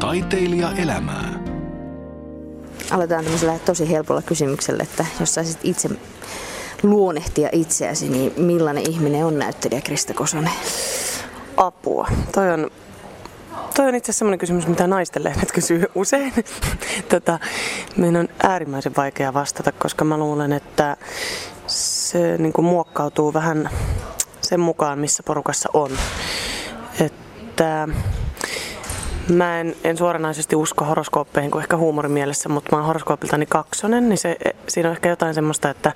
[0.00, 1.40] Taiteilija elämää.
[2.90, 5.88] Aloitetaan tämmöisellä tosi helpolla kysymyksellä, että jos saisit itse
[6.82, 10.52] luonnehtia itseäsi, niin millainen ihminen on näyttelijä Krista Kosonen?
[11.56, 12.08] Apua.
[12.32, 12.70] Toi on,
[13.76, 16.32] toi on itse asiassa sellainen kysymys, mitä naisten lehdet kysyy usein.
[17.08, 17.38] tota,
[17.96, 20.96] minun on äärimmäisen vaikea vastata, koska mä luulen, että
[21.66, 23.70] se niin kuin muokkautuu vähän
[24.40, 25.90] sen mukaan, missä porukassa on.
[27.00, 27.88] Että
[29.32, 34.18] Mä en, en suoranaisesti usko horoskooppeihin kuin ehkä huumorimielessä, mutta mä oon horoskoopiltani kaksonen, niin
[34.18, 34.36] se,
[34.68, 35.92] siinä on ehkä jotain semmoista, että,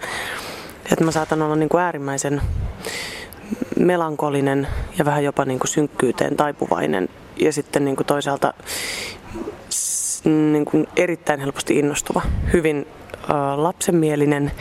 [0.93, 2.43] että mä saatan olla niin kuin äärimmäisen
[3.79, 7.09] melankolinen ja vähän jopa niin kuin synkkyyteen taipuvainen.
[7.37, 8.55] Ja sitten niin kuin toisaalta
[10.25, 12.23] niin kuin erittäin helposti innostuva,
[12.53, 12.87] hyvin
[13.31, 14.53] äh, lapsenmielinen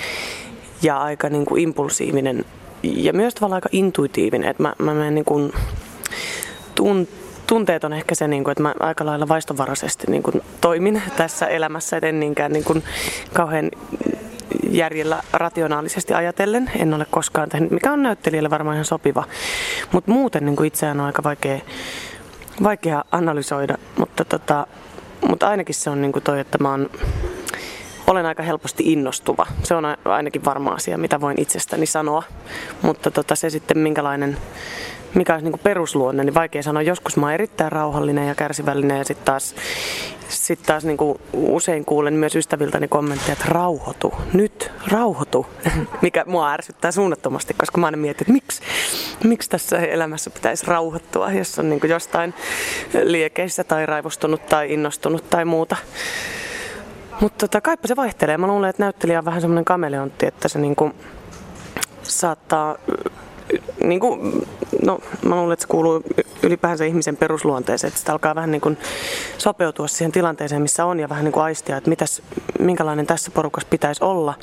[0.82, 2.46] ja aika niin kuin impulsiivinen
[2.84, 5.54] ja myös tavallaan aika intuitiivinen, että mä, mä menen niin kuin
[6.76, 7.10] tunt,
[7.48, 11.48] tunteet on ehkä se, niin kuin, että mä aika lailla vaistovaraisesti niin kuin, toimin tässä
[11.48, 12.84] elämässä, et en niinkään niin kuin,
[13.34, 13.72] kauhean
[14.70, 16.72] järjellä rationaalisesti ajatellen.
[16.80, 19.24] En ole koskaan tehnyt, mikä on näyttelijälle varmaan ihan sopiva.
[19.92, 21.60] Mutta muuten niin kuin itseään on aika vaikea,
[22.64, 24.68] vaikea analysoida, mutta, tota,
[25.28, 26.90] mutta ainakin se on niin kuin toi, että mä oon,
[28.08, 29.46] olen aika helposti innostuva.
[29.64, 32.24] Se on ainakin varma asia, mitä voin itsestäni sanoa.
[32.82, 34.38] Mutta tota, se sitten minkälainen
[35.16, 36.82] mikä olisi niin perusluonne, niin vaikea sanoa.
[36.82, 39.56] Joskus mä oon erittäin rauhallinen ja kärsivällinen ja sitten taas,
[40.28, 40.98] sit taas niin
[41.34, 45.46] usein kuulen myös ystäviltäni kommentteja, että rauhoitu, nyt rauhoitu,
[46.02, 48.62] mikä mua ärsyttää suunnattomasti, koska mä aina mietin, että miksi,
[49.24, 52.34] miksi tässä elämässä pitäisi rauhoittua, jos on niin jostain
[53.04, 55.76] liekeissä tai raivostunut tai innostunut tai muuta.
[57.22, 58.38] Mutta tota, kaipa se vaihtelee.
[58.38, 60.76] Mä luulen, että näyttelijä on vähän semmoinen kameleontti, että se niin
[62.04, 62.76] saattaa
[63.84, 64.48] niin kuin,
[64.86, 66.04] no, mä luulen, että se kuuluu
[66.44, 68.78] ylipäänsä ihmisen perusluonteeseen, että sitä alkaa vähän niin kuin
[69.38, 72.22] sopeutua siihen tilanteeseen, missä on ja vähän niin kuin aistia, että mitäs,
[72.60, 74.34] minkälainen tässä porukassa pitäisi olla.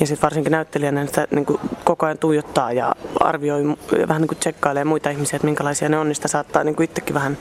[0.00, 3.62] Ja sitten varsinkin näyttelijänä sitä niin kuin koko ajan tuijottaa ja arvioi
[3.98, 6.76] ja vähän niin kuin tsekkailee muita ihmisiä, että minkälaisia ne on, niin sitä saattaa niin
[6.76, 7.38] kuin itsekin vähän,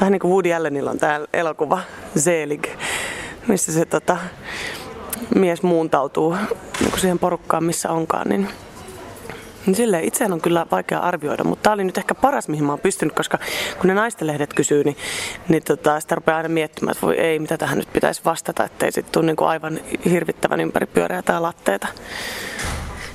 [0.00, 1.80] vähän niin kuin Woody Allenilla on tämä elokuva
[2.18, 2.66] Zelig,
[3.46, 4.16] missä se tota,
[5.34, 6.36] mies muuntautuu
[6.80, 8.48] niin kuin siihen porukkaan, missä onkaan, niin
[9.66, 12.72] niin silleen itseään on kyllä vaikea arvioida, mutta tämä oli nyt ehkä paras, mihin mä
[12.72, 13.38] oon pystynyt, koska
[13.78, 14.96] kun ne naistenlehdet kysyy, niin,
[15.48, 18.92] niin tota, sitä rupeaa aina miettimään, että voi ei, mitä tähän nyt pitäisi vastata, ettei
[18.92, 21.86] sitten tule niin kuin aivan hirvittävän ympäri pyöreä tai latteita.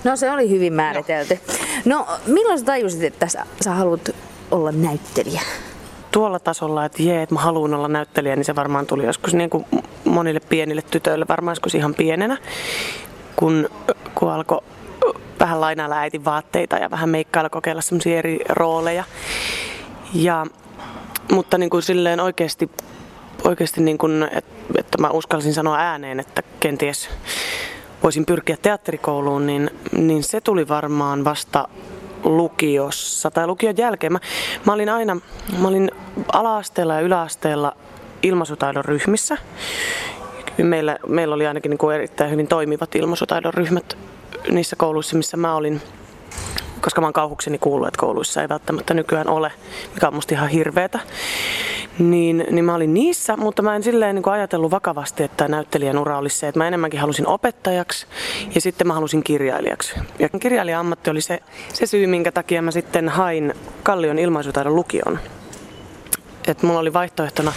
[0.04, 1.40] No se oli hyvin määritelty.
[1.86, 4.10] No milloin sä tajusit, että sä, sä haluat
[4.52, 5.42] olla näyttelijä?
[6.12, 9.50] Tuolla tasolla, että jee, että mä haluan olla näyttelijä, niin se varmaan tuli joskus niin
[9.50, 9.66] kuin
[10.06, 12.38] monille pienille tytöille, varmaan joskus ihan pienenä,
[13.36, 13.70] kun,
[14.16, 14.62] kun alkoi
[15.40, 19.04] vähän lainailla äitin vaatteita ja vähän meikkailla kokeilla semmoisia eri rooleja.
[20.14, 20.46] Ja,
[21.32, 22.72] mutta niin kuin silleen oikeasti,
[23.44, 24.30] oikeasti niin kuin,
[24.78, 27.10] että, mä uskalsin sanoa ääneen, että kenties
[28.04, 31.68] voisin pyrkiä teatterikouluun, niin, niin se tuli varmaan vasta
[32.24, 34.14] lukiossa tai lukion jälkeen.
[34.14, 34.20] Mä,
[34.66, 35.18] mä olin aina,
[35.58, 35.92] mä olin
[36.34, 37.76] ala-asteella ja yläasteella
[38.24, 39.38] ilmaisutaidon ryhmissä.
[40.58, 43.98] Meillä, meillä oli ainakin niin kuin erittäin hyvin toimivat ilmaisutaidon ryhmät
[44.52, 45.82] niissä kouluissa, missä mä olin,
[46.82, 49.52] koska mä oon kauhukseni kuullut, että kouluissa ei välttämättä nykyään ole,
[49.94, 51.00] mikä on musta ihan hirveetä.
[52.00, 56.18] Niin, niin mä olin niissä, mutta mä en silleen niin ajatellut vakavasti, että näyttelijän ura
[56.18, 58.08] olisi se, että mä enemmänkin halusin opettajaksi
[58.56, 59.94] ja sitten mä halusin kirjailijaksi.
[60.20, 61.40] Ja kirjailija-ammatti oli se,
[61.74, 63.54] se syy, minkä takia mä sitten hain
[63.84, 65.20] Kallion ilmaisutaidon lukion.
[66.48, 67.54] Että mulla oli vaihtoehtona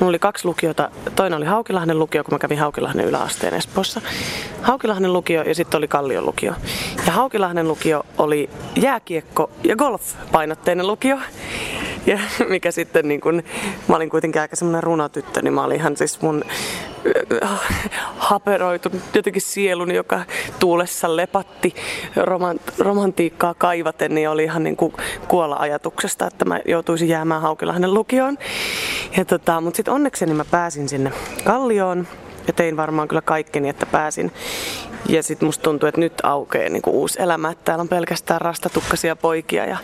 [0.00, 0.90] Mulla oli kaksi lukiota.
[1.16, 4.00] Toinen oli Haukilahden lukio, kun mä kävin Haukilahden yläasteen Espoossa.
[4.62, 6.52] Haukilahden lukio ja sitten oli Kallion lukio.
[7.06, 11.18] Ja Haukilahden lukio oli jääkiekko- ja golf-painotteinen lukio.
[12.06, 12.18] Ja
[12.48, 13.42] mikä sitten, niin kun,
[13.88, 16.44] mä olin kuitenkin aika semmoinen runotyttö, niin mä olin ihan siis mun
[17.42, 17.60] äh,
[18.18, 20.24] haperoitunut jotenkin sieluni, joka
[20.58, 21.74] tuulessa lepatti
[22.16, 24.92] romant- romantiikkaa kaivaten, niin oli ihan niin kuin
[25.28, 28.38] kuolla ajatuksesta, että mä joutuisin jäämään Haukilahden lukioon.
[29.16, 31.12] Ja tota, mutta sitten onnekseni mä pääsin sinne
[31.44, 32.06] Kallioon
[32.46, 34.32] ja tein varmaan kyllä kaikkeni, että pääsin.
[35.08, 39.16] Ja sitten musta tuntuu, että nyt aukeaa niinku uusi elämä, että täällä on pelkästään rastatukkaisia
[39.16, 39.76] poikia ja,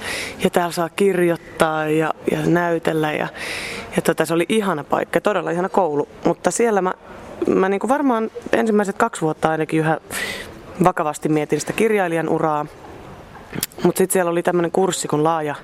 [0.45, 3.13] ja täällä saa kirjoittaa ja, ja näytellä.
[3.13, 3.29] Ja,
[3.97, 6.93] ja tota, se oli ihana paikka, todella ihana koulu, mutta siellä mä,
[7.47, 9.99] mä niinku varmaan ensimmäiset kaksi vuotta ainakin yhä
[10.85, 12.67] vakavasti mietin sitä kirjailijan uraa
[13.83, 15.55] mutta sitten siellä oli tämmöinen kurssi kuin laaja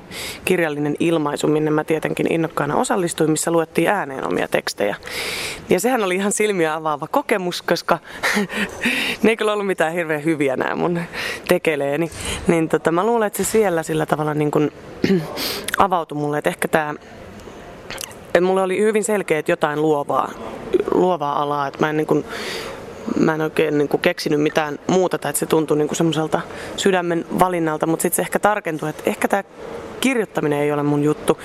[0.45, 4.97] kirjallinen ilmaisu, minne mä tietenkin innokkaana osallistuin, missä luettiin ääneen omia tekstejä.
[5.69, 7.99] Ja sehän oli ihan silmiä avaava kokemus, koska
[9.23, 11.01] ne ei kyllä ollut mitään hirveän hyviä nämä mun
[11.49, 12.11] tekeleeni.
[12.47, 14.73] Niin tota, mä luulen, että se siellä sillä tavalla niin kun
[15.79, 16.95] avautui mulle, että ehkä tämä
[18.41, 20.31] mulla oli hyvin selkeä, että jotain luovaa,
[20.95, 22.25] luovaa alaa, että mä en niin kuin,
[23.21, 26.41] mä en oikein niin kuin keksinyt mitään muuta, tai että se tuntui niin kuin semmoiselta
[26.77, 29.45] sydämen valinnalta, mutta sitten se ehkä tarkentui, että ehkä tämä
[30.01, 31.39] kirjoittaminen ei ole mun juttu.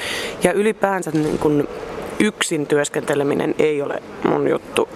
[0.43, 1.67] Ja ylipäänsä niin kuin
[2.19, 4.89] yksin työskenteleminen ei ole mun juttu.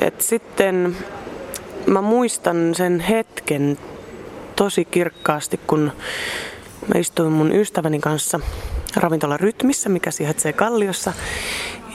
[0.00, 0.96] Et sitten
[1.86, 3.78] mä muistan sen hetken
[4.56, 5.92] tosi kirkkaasti, kun
[6.94, 8.40] mä istuin mun ystäväni kanssa
[8.96, 11.12] ravintola Rytmissä, mikä sijaitsee Kalliossa.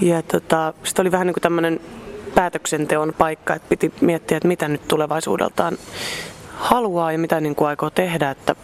[0.02, 1.80] Ja tota, sitten oli vähän niin kuin tämmöinen
[2.38, 5.78] päätöksenteon paikka, että piti miettiä, että mitä nyt tulevaisuudeltaan
[6.56, 8.56] haluaa ja mitä niin kuin aikoo tehdä, että,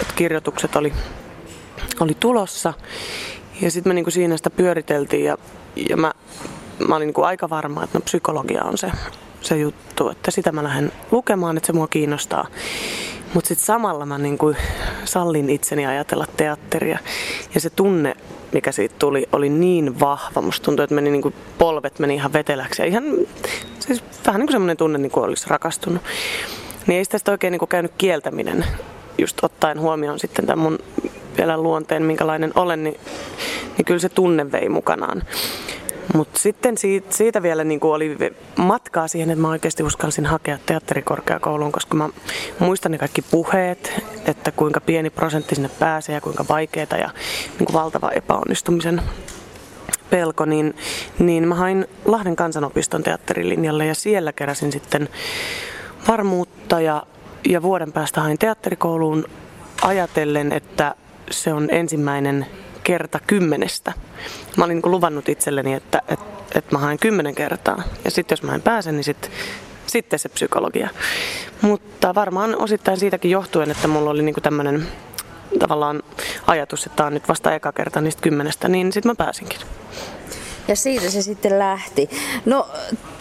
[0.00, 0.92] että kirjoitukset oli,
[2.00, 2.72] oli tulossa.
[3.60, 5.38] Ja sitten me niin kuin siinä sitä pyöriteltiin ja,
[5.90, 6.12] ja mä,
[6.88, 8.92] mä olin niin kuin aika varma, että no psykologia on se,
[9.40, 12.46] se juttu, että sitä mä lähden lukemaan, että se mua kiinnostaa.
[13.34, 14.56] Mutta sitten samalla mä niin kuin
[15.04, 16.98] sallin itseni ajatella teatteria.
[17.54, 18.14] Ja se tunne,
[18.52, 20.40] mikä siitä tuli, oli niin vahva.
[20.40, 22.82] Musta tuntui, että meni niin kuin polvet meni ihan veteläksi.
[22.82, 23.04] Ja ihan,
[23.78, 26.02] siis vähän niin kuin semmoinen tunne, niin kuin olisi rakastunut.
[26.86, 28.64] Niin ei sitä oikein niin kuin käynyt kieltäminen,
[29.18, 30.78] just ottaen huomioon sitten tämän mun
[31.38, 33.00] vielä luonteen, minkälainen olen, niin,
[33.76, 35.22] niin kyllä se tunne vei mukanaan.
[36.14, 38.16] Mutta sitten siitä, siitä vielä niin oli
[38.56, 42.08] matkaa siihen, että mä oikeasti uskalsin hakea teatterikorkeakouluun, koska mä
[42.58, 47.10] muistan ne kaikki puheet, että kuinka pieni prosentti sinne pääsee ja kuinka vaikeaa ja
[47.58, 49.02] niin kuin valtava epäonnistumisen
[50.10, 50.76] pelko, niin,
[51.18, 55.08] niin mä hain Lahden kansanopiston teatterilinjalle ja siellä keräsin sitten
[56.08, 57.02] varmuutta ja,
[57.48, 59.24] ja vuoden päästä hain teatterikouluun
[59.82, 60.94] ajatellen, että
[61.30, 62.46] se on ensimmäinen
[62.84, 63.92] kerta kymmenestä.
[64.56, 67.82] Mä olin niin luvannut itselleni, että, että, että mä haen kymmenen kertaa.
[68.04, 69.30] Ja sitten jos mä en pääse, niin sit,
[69.86, 70.88] sitten se psykologia.
[71.62, 74.86] Mutta varmaan osittain siitäkin johtuen, että mulla oli niin tämmöinen
[75.58, 76.02] tavallaan
[76.46, 79.60] ajatus, että tämä on nyt vasta eka kerta niistä kymmenestä, niin sitten mä pääsinkin.
[80.68, 82.10] Ja siitä se sitten lähti.
[82.44, 82.68] No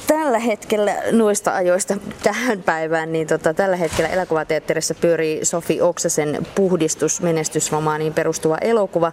[0.09, 7.21] tällä hetkellä noista ajoista tähän päivään, niin tota, tällä hetkellä elokuvateatterissa pyörii Sofi Oksasen puhdistus
[7.21, 9.11] menestysromaaniin perustuva elokuva,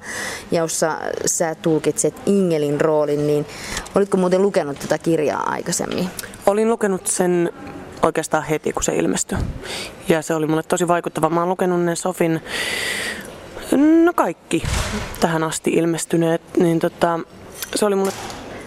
[0.50, 3.46] jossa sä tulkitset Ingelin roolin, niin
[3.94, 6.08] olitko muuten lukenut tätä kirjaa aikaisemmin?
[6.46, 7.52] Olin lukenut sen
[8.02, 9.38] oikeastaan heti, kun se ilmestyi.
[10.08, 11.30] Ja se oli mulle tosi vaikuttava.
[11.30, 12.40] Mä oon lukenut ne Sofin,
[14.04, 14.62] no kaikki
[15.20, 17.20] tähän asti ilmestyneet, niin tota,
[17.74, 18.12] se oli mulle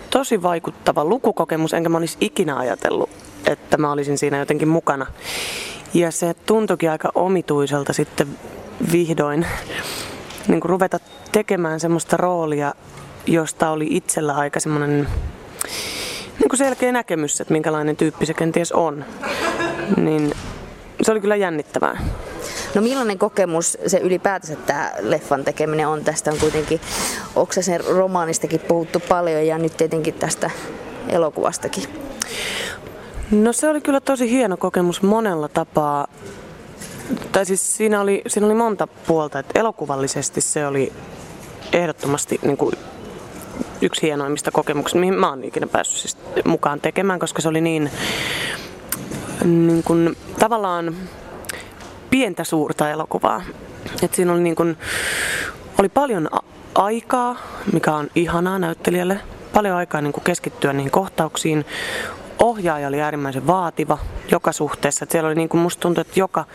[0.09, 3.09] tosi vaikuttava lukukokemus, enkä mä olisi ikinä ajatellut,
[3.45, 5.05] että mä olisin siinä jotenkin mukana.
[5.93, 8.27] Ja se tuntuikin aika omituiselta sitten
[8.91, 9.45] vihdoin
[10.47, 10.99] niin kuin ruveta
[11.31, 12.73] tekemään semmoista roolia,
[13.27, 15.07] josta oli itsellä aika semmoinen
[16.39, 19.05] niin kuin selkeä näkemys, että minkälainen tyyppi se kenties on.
[19.97, 20.31] Niin
[21.01, 21.97] se oli kyllä jännittävää.
[22.75, 26.03] No millainen kokemus se ylipäätänsä tämä leffan tekeminen on?
[26.03, 26.81] Tästä on kuitenkin
[27.35, 30.49] Oksasen romaanistakin puhuttu paljon ja nyt tietenkin tästä
[31.07, 31.83] elokuvastakin.
[33.31, 36.07] No se oli kyllä tosi hieno kokemus monella tapaa.
[37.31, 40.93] Tai siis siinä oli, siinä oli monta puolta, että elokuvallisesti se oli
[41.73, 42.75] ehdottomasti niin kuin
[43.81, 47.91] yksi hienoimmista kokemuksista, mihin mä oon ikinä päässyt siis mukaan tekemään, koska se oli niin,
[49.45, 50.95] niin kuin, tavallaan
[52.09, 53.41] pientä suurta elokuvaa.
[54.03, 54.77] Et siinä oli, niin kun,
[55.79, 56.29] oli paljon
[56.75, 57.35] aikaa,
[57.73, 59.19] mikä on ihanaa näyttelijälle.
[59.53, 61.65] Paljon aikaa niin keskittyä niihin kohtauksiin.
[62.39, 63.97] Ohjaaja oli äärimmäisen vaativa
[64.31, 65.03] joka suhteessa.
[65.03, 66.45] Et siellä oli niin kuin musta tuntui, että joka,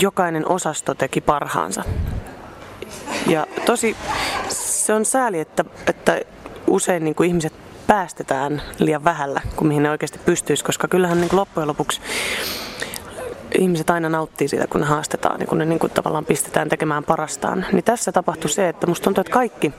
[0.00, 1.84] jokainen osasto teki parhaansa.
[3.26, 3.96] Ja tosi
[4.48, 6.20] se on sääli, että, että
[6.66, 7.52] usein niin ihmiset
[7.86, 12.00] päästetään liian vähällä kuin mihin ne oikeasti pystyisi, koska kyllähän niin loppujen lopuksi
[13.58, 17.04] ihmiset aina nauttii siitä, kun ne haastetaan ja kun ne niin kuin tavallaan pistetään tekemään
[17.04, 17.66] parastaan.
[17.72, 19.72] Niin tässä tapahtui se, että musta tuntuu, että kaikki,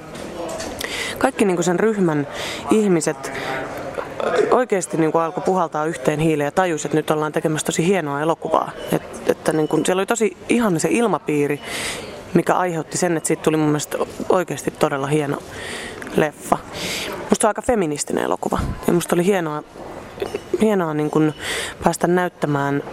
[1.18, 2.28] kaikki niin kuin sen ryhmän
[2.72, 3.32] ihmiset
[4.52, 8.22] oikeasti niin kuin alkoi puhaltaa yhteen hiileen ja tajusi, että nyt ollaan tekemässä tosi hienoa
[8.22, 8.72] elokuvaa.
[8.92, 11.60] Et, että niin kuin, siellä oli tosi ihan se ilmapiiri,
[12.34, 13.98] mikä aiheutti sen, että siitä tuli mun mielestä
[14.30, 15.38] oikeasti todella hieno
[16.16, 16.58] leffa.
[17.30, 19.64] Musta on aika feministinen elokuva ja musta oli hienoa,
[20.62, 21.34] hienoa niin kuin
[21.84, 22.84] päästä näyttämään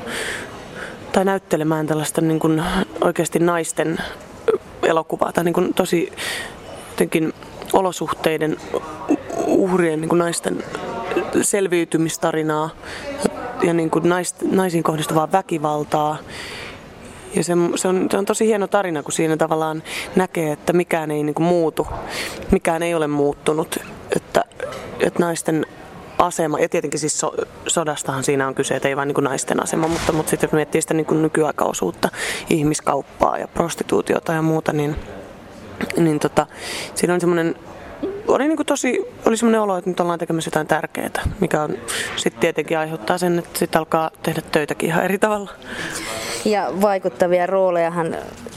[1.17, 2.63] tai näyttelemään tällaista niin kuin
[3.01, 3.99] oikeasti naisten
[4.83, 6.13] elokuvaa tai niin kuin tosi
[6.91, 7.33] jotenkin
[7.73, 8.57] olosuhteiden
[9.47, 10.65] uhrien niin kuin naisten
[11.43, 12.71] selviytymistarinaa
[13.63, 16.17] ja niin kuin naist, naisiin kohdistuvaa väkivaltaa.
[17.35, 19.83] Ja se, se, on, se on tosi hieno tarina, kun siinä tavallaan
[20.17, 21.87] näkee, että mikään ei niin kuin muutu,
[22.51, 23.77] mikään ei ole muuttunut.
[24.17, 24.45] Että,
[25.01, 25.67] että naisten
[26.19, 27.35] asema, ja tietenkin siis so,
[27.67, 30.81] sodastahan siinä on kyse, että ei vain niin naisten asema, mutta, mutta sitten jos miettii
[30.81, 32.09] sitä niin nykyaikaosuutta,
[32.51, 34.97] ihmiskauppaa ja prostituutiota ja muuta, niin,
[35.97, 36.47] niin tota,
[36.95, 37.55] siinä on semmoinen
[38.29, 41.77] oli niin kuin tosi, oli semmoinen olo, että nyt ollaan tekemässä jotain tärkeää, mikä on
[42.17, 45.51] sitten tietenkin aiheuttaa sen, että sitten alkaa tehdä töitäkin ihan eri tavalla.
[46.45, 48.17] Ja vaikuttavia roolejahan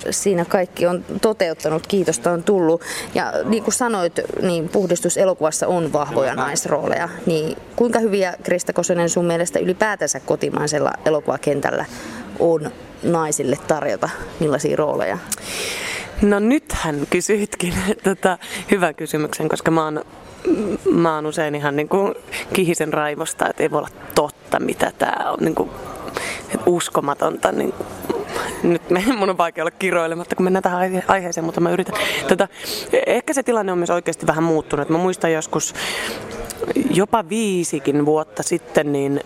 [0.10, 2.82] siinä kaikki on toteuttanut, kiitosta on tullut.
[3.14, 7.10] Ja niin kuin sanoit, niin puhdistuselokuvassa on vahvoja naisrooleja.
[7.26, 11.86] Niin kuinka hyviä Krista Kosonen sun mielestä ylipäätänsä kotimaisella elokuvakentällä
[12.40, 12.72] on
[13.04, 14.10] naisille tarjota
[14.40, 15.18] millaisia rooleja?
[16.22, 17.74] No nythän kysyitkin
[18.04, 18.38] tota,
[18.72, 20.06] hyvän kysymyksen, koska mä oon,
[20.92, 22.16] mä oon usein ihan niin kuin
[22.54, 25.70] kihisen raivosta, että ei voi olla totta, mitä tää on niin kuin,
[26.66, 27.52] uskomatonta.
[27.52, 27.74] Niin
[28.64, 31.96] nyt me, mun on vaikea olla kiroilematta, kun mennään tähän aiheeseen, mutta mä yritän.
[32.28, 32.48] Tota,
[33.06, 34.90] ehkä se tilanne on myös oikeasti vähän muuttunut.
[34.90, 35.74] Mä muistan joskus
[36.90, 39.22] jopa viisikin vuotta sitten, niin,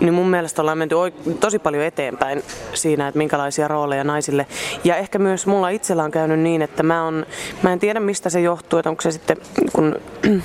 [0.00, 0.94] niin mun mielestä ollaan menty
[1.40, 2.42] tosi paljon eteenpäin
[2.74, 4.46] siinä, että minkälaisia rooleja naisille.
[4.84, 7.26] Ja ehkä myös mulla itsellä on käynyt niin, että mä, on,
[7.62, 9.36] mä en tiedä mistä se johtuu, että onko se sitten,
[9.72, 9.96] kun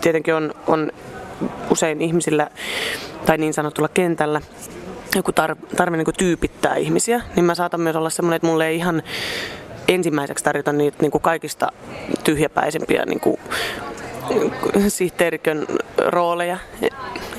[0.00, 0.92] tietenkin on, on
[1.70, 2.50] usein ihmisillä
[3.26, 4.40] tai niin sanotulla kentällä
[5.16, 8.76] joku tar- tarve niin tyypittää ihmisiä, niin mä saatan myös olla semmoinen, että mulle ei
[8.76, 9.02] ihan
[9.88, 11.72] ensimmäiseksi tarjota niitä niin kuin kaikista
[12.24, 13.40] tyhjäpäisempiä niin kuin
[14.88, 15.66] sihteerikön
[15.98, 16.58] rooleja.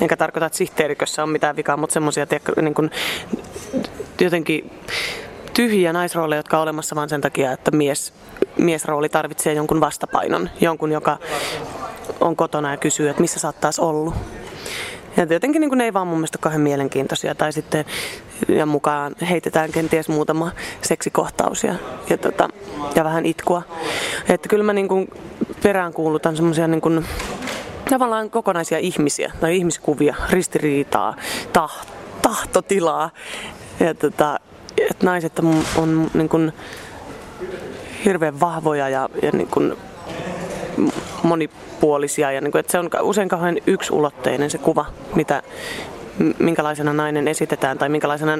[0.00, 2.26] Enkä tarkoita, että sihteerikössä on mitään vikaa, mutta semmoisia
[2.62, 2.90] niin
[4.20, 4.70] jotenkin
[5.54, 8.12] tyhjiä naisrooleja, jotka on olemassa vain sen takia, että mies,
[8.56, 10.50] miesrooli tarvitsee jonkun vastapainon.
[10.60, 11.18] Jonkun, joka
[12.20, 14.14] on kotona ja kysyy, että missä sä oot taas ollut.
[15.16, 17.34] Ja jotenkin niin ne ei vaan mun mielestä kauhean mielenkiintoisia.
[17.34, 17.84] Tai sitten
[18.48, 20.50] ja mukaan heitetään kenties muutama
[20.82, 21.74] seksikohtaus ja,
[22.10, 22.48] ja, tota,
[22.94, 23.62] ja vähän itkua.
[24.28, 25.08] Että kyllä mä niin kuin
[25.62, 27.04] peräänkuulutan semmoisia niin kuin,
[27.90, 31.14] tavallaan kokonaisia ihmisiä tai ihmiskuvia, ristiriitaa,
[31.52, 31.88] taht,
[32.22, 33.10] tahtotilaa.
[33.80, 34.40] Ja tota,
[34.90, 36.52] että naiset on, on niin kuin
[38.04, 39.76] hirveän vahvoja ja, ja niin kuin
[41.22, 42.32] monipuolisia.
[42.32, 45.42] Ja niin kuin, että se on usein kauhean yksulotteinen se kuva, mitä,
[46.38, 48.38] minkälaisena nainen esitetään tai minkälaisena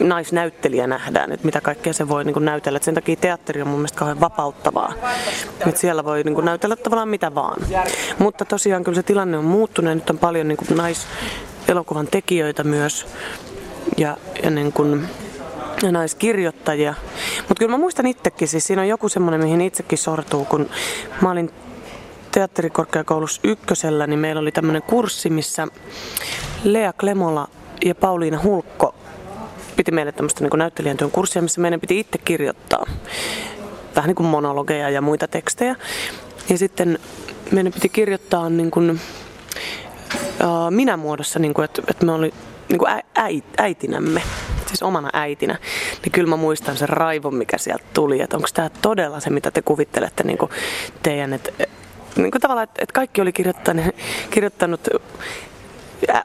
[0.00, 2.76] naisnäyttelijä nähdään, että mitä kaikkea se voi niin kuin näytellä.
[2.76, 4.92] Et sen takia teatteri on mun mielestä kauhean vapauttavaa,
[5.66, 7.62] että siellä voi niin kuin näytellä tavallaan mitä vaan.
[8.18, 13.06] Mutta tosiaan kyllä se tilanne on muuttunut nyt on paljon niin kuin naiselokuvan tekijöitä myös
[13.96, 15.08] ja, ja niin kuin,
[15.82, 16.94] ja naiskirjoittajia.
[17.38, 20.70] Mutta kyllä mä muistan itsekin, siis siinä on joku semmoinen, mihin itsekin sortuu, kun
[21.22, 21.50] mä olin
[22.32, 25.68] teatterikorkeakoulussa ykkösellä, niin meillä oli tämmöinen kurssi, missä
[26.64, 27.48] Lea Klemola
[27.84, 28.94] ja Pauliina Hulkko
[29.76, 32.86] piti meille tämmöistä niin näyttelijän työn kurssia, missä meidän piti itse kirjoittaa
[33.96, 35.76] vähän niin kuin monologeja ja muita tekstejä.
[36.48, 36.98] Ja sitten
[37.50, 42.34] meidän piti kirjoittaa niin kuin, uh, minä muodossa, niin kuin, että, että me oli
[42.68, 44.22] niin kuin äit, äitinämme,
[44.66, 45.58] siis omana äitinä,
[46.02, 49.50] niin kyllä mä muistan sen raivon, mikä sieltä tuli, että onko tämä todella se, mitä
[49.50, 50.50] te kuvittelette niin kuin
[51.02, 51.50] teidän, että
[52.16, 53.84] niin kuin tavallaan, että, että kaikki oli kirjoittanut,
[54.30, 54.88] kirjoittanut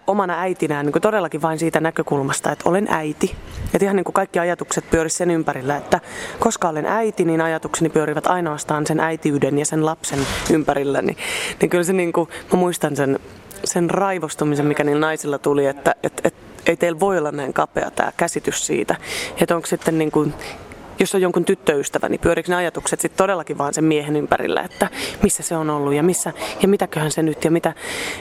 [0.08, 3.36] omana äitinään niin kuin todellakin vain siitä näkökulmasta, että olen äiti.
[3.74, 6.00] Että ihan niin kuin kaikki ajatukset pyörivät sen ympärillä, että
[6.40, 10.20] koska olen äiti, niin ajatukseni pyörivät ainoastaan sen äitiyden ja sen lapsen
[10.52, 11.02] ympärillä.
[11.02, 11.18] Niin,
[11.62, 13.20] niin kyllä se niin kuin, mä muistan sen,
[13.64, 16.34] sen raivostumisen, mikä niillä naisilla tuli, että et, et,
[16.66, 18.96] ei teillä voi olla näin kapea tämä käsitys siitä.
[19.42, 20.34] Että onko sitten niin kuin
[21.00, 24.90] jos on jonkun tyttöystävä, niin pyöriikö ne ajatukset sitten todellakin vaan sen miehen ympärillä, että
[25.24, 27.74] missä se on ollut ja missä ja mitäköhän se nyt ja mitä.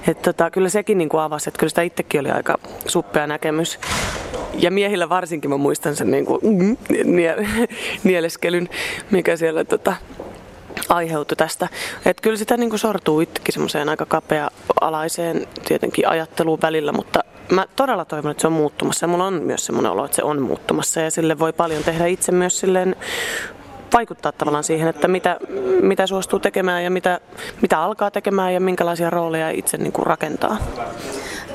[0.06, 3.78] Että tota, kyllä sekin niin kuin avasi, että kyllä sitä itsekin oli aika suppea näkemys.
[4.54, 6.40] Ja miehillä varsinkin mä muistan sen niin kuin,
[8.04, 8.68] nieleskelyn,
[9.10, 9.96] mikä siellä tota,
[10.88, 11.68] aiheutui tästä.
[12.06, 17.66] Että kyllä sitä niin kuin sortuu itsekin semmoiseen aika kapea-alaiseen tietenkin ajatteluun välillä, mutta mä
[17.76, 19.04] todella toivon, että se on muuttumassa.
[19.04, 22.06] Ja mulla on myös semmoinen olo, että se on muuttumassa ja sille voi paljon tehdä
[22.06, 22.96] itse myös silleen
[23.94, 25.36] vaikuttaa tavallaan siihen, että mitä,
[25.82, 27.20] mitä suostuu tekemään ja mitä,
[27.62, 30.56] mitä alkaa tekemään ja minkälaisia rooleja itse niin kuin rakentaa.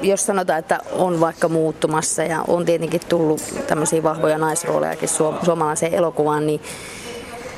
[0.01, 5.09] Jos sanotaan, että on vaikka muuttumassa ja on tietenkin tullut tämmöisiä vahvoja naisroolejakin
[5.45, 6.61] suomalaiseen elokuvaan, niin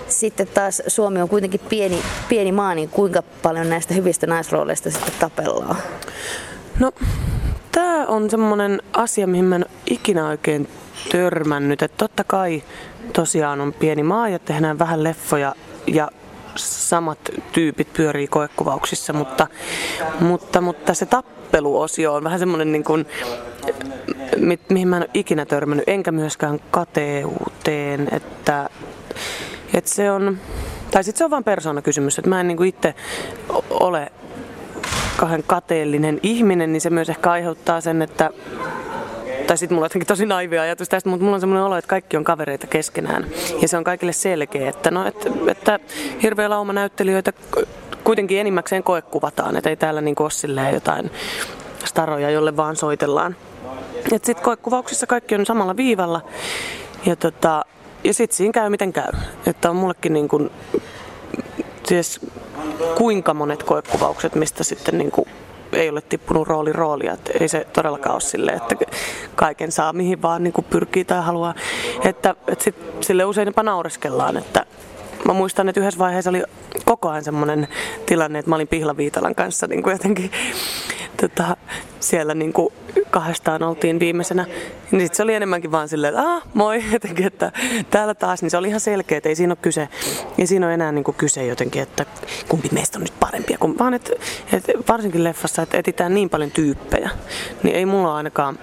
[0.08, 5.14] sitten taas Suomi on kuitenkin pieni, pieni maa, niin kuinka paljon näistä hyvistä naisrooleista sitten
[5.20, 5.78] tapellaan?
[6.80, 6.92] No,
[7.72, 10.68] tämä on semmoinen asia, mihin mä en ikinä oikein
[11.12, 11.82] törmännyt.
[11.82, 12.64] Että totta kai
[13.14, 15.56] tosiaan on pieni maa ja tehdään vähän leffoja
[15.88, 16.10] ja
[16.56, 17.20] samat
[17.52, 19.48] tyypit pyörii koekuvauksissa, mutta,
[20.20, 23.06] mutta, mutta se tappeluosio on vähän semmoinen niin kuin,
[24.38, 28.70] mi, mihin mä en ole ikinä törmännyt, enkä myöskään kateuteen, että
[29.76, 30.38] et se on,
[30.92, 32.96] tai sitten se on vain persoonakysymys, että mä en niinku itse
[33.70, 34.12] ole
[35.18, 38.30] kahden kateellinen ihminen, niin se myös ehkä aiheuttaa sen, että
[39.48, 41.90] tai sitten mulla on jotenkin tosi naivia ajatus tästä, mutta mulla on semmoinen olo, että
[41.90, 43.26] kaikki on kavereita keskenään.
[43.62, 45.80] Ja se on kaikille selkeä, että, no, että, että
[46.24, 47.34] hirveä lauma näyttelijöitä
[48.04, 51.12] kuitenkin enimmäkseen koekuvataan, että ei täällä niin ole jotain
[51.86, 53.36] staroja, jolle vaan soitellaan.
[54.12, 56.22] Et sit koekuvauksissa kaikki on samalla viivalla
[57.06, 57.66] ja, tota,
[58.06, 59.12] ja sitten siinä käy miten käy.
[59.48, 60.52] Että on mullekin niin kuin,
[61.88, 62.20] siis
[62.98, 65.28] kuinka monet koekuvaukset, mistä sitten niin kuin
[65.74, 67.14] ei ole tippunut rooli roolia.
[67.14, 68.76] Että ei se todellakaan ole silleen, että
[69.36, 71.54] kaiken saa mihin vaan niin kuin pyrkii tai haluaa.
[72.04, 74.66] Että, että sit, sille usein jopa naureskellaan, että
[75.26, 76.44] mä muistan, että yhdessä vaiheessa oli
[76.86, 77.68] koko ajan semmoinen
[78.06, 80.32] tilanne, että mä olin Pihlaviitalan kanssa niin kuin jotenkin
[81.16, 81.58] tota,
[82.00, 82.74] siellä niin kuin
[83.10, 84.46] kahdestaan oltiin viimeisenä.
[84.92, 87.52] Niin sitten se oli enemmänkin vaan silleen, että ah, moi, jotenkin, että
[87.90, 88.42] täällä taas.
[88.42, 89.90] Niin se oli ihan selkeä, että ei siinä ole kyse,
[90.38, 92.06] ei siinä ole enää niin kuin kyse jotenkin, että
[92.50, 93.58] kumpi meistä on nyt parempia.
[93.58, 94.14] Kun, vaan että,
[94.54, 97.10] että varsinkin leffassa, että etitään niin paljon tyyppejä,
[97.64, 98.60] niin ei mulla ainakaan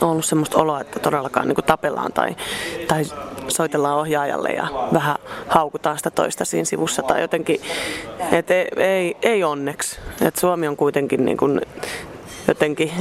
[0.00, 2.36] ollut semmoista oloa, että todellakaan niin tapellaan tai,
[2.88, 3.04] tai
[3.48, 5.16] soitellaan ohjaajalle ja vähän
[5.48, 7.60] haukutaan sitä toista siinä sivussa tai jotenkin,
[8.32, 9.98] että ei, ei, ei onneksi.
[10.20, 11.60] Et Suomi on kuitenkin niin kuin
[12.48, 12.92] jotenkin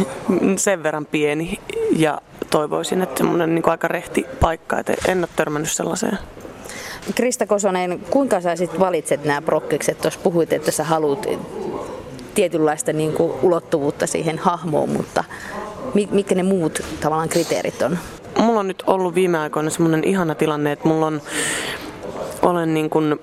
[0.57, 1.59] sen verran pieni
[1.95, 6.17] ja toivoisin, että semmoinen niin aika rehti paikka, että en ole törmännyt sellaiseen.
[7.15, 10.01] Krista Kosonen, kuinka sä sitten valitset nämä prokkikset?
[10.01, 11.27] Tuossa puhuit, että sä haluat
[12.35, 15.23] tietynlaista niin kuin ulottuvuutta siihen hahmoon, mutta
[16.11, 17.97] mitkä ne muut tavallaan kriteerit on?
[18.37, 21.21] Mulla on nyt ollut viime aikoina semmoinen ihana tilanne, että mulla on,
[22.41, 23.19] olen niin kuin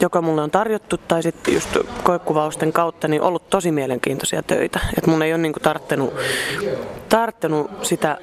[0.00, 4.80] joka mulle on tarjottu, tai sitten just koekuvausten kautta, niin ollut tosi mielenkiintoisia töitä.
[4.98, 6.14] Että mun ei ole niinku tarttenut,
[7.08, 8.18] tarttenut sitä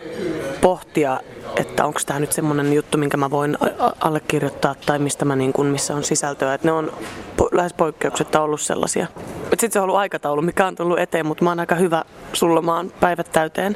[0.61, 1.19] pohtia,
[1.55, 3.57] että onko tämä nyt semmoinen juttu, minkä mä voin
[3.99, 6.53] allekirjoittaa, tai mistä mä niin kuin, missä on sisältöä.
[6.53, 6.93] Että ne on
[7.41, 9.07] po- lähes poikkeuksetta ollut sellaisia.
[9.49, 12.91] Sitten se on ollut aikataulu, mikä on tullut eteen, mutta mä oon aika hyvä sullomaan
[12.99, 13.75] päivät täyteen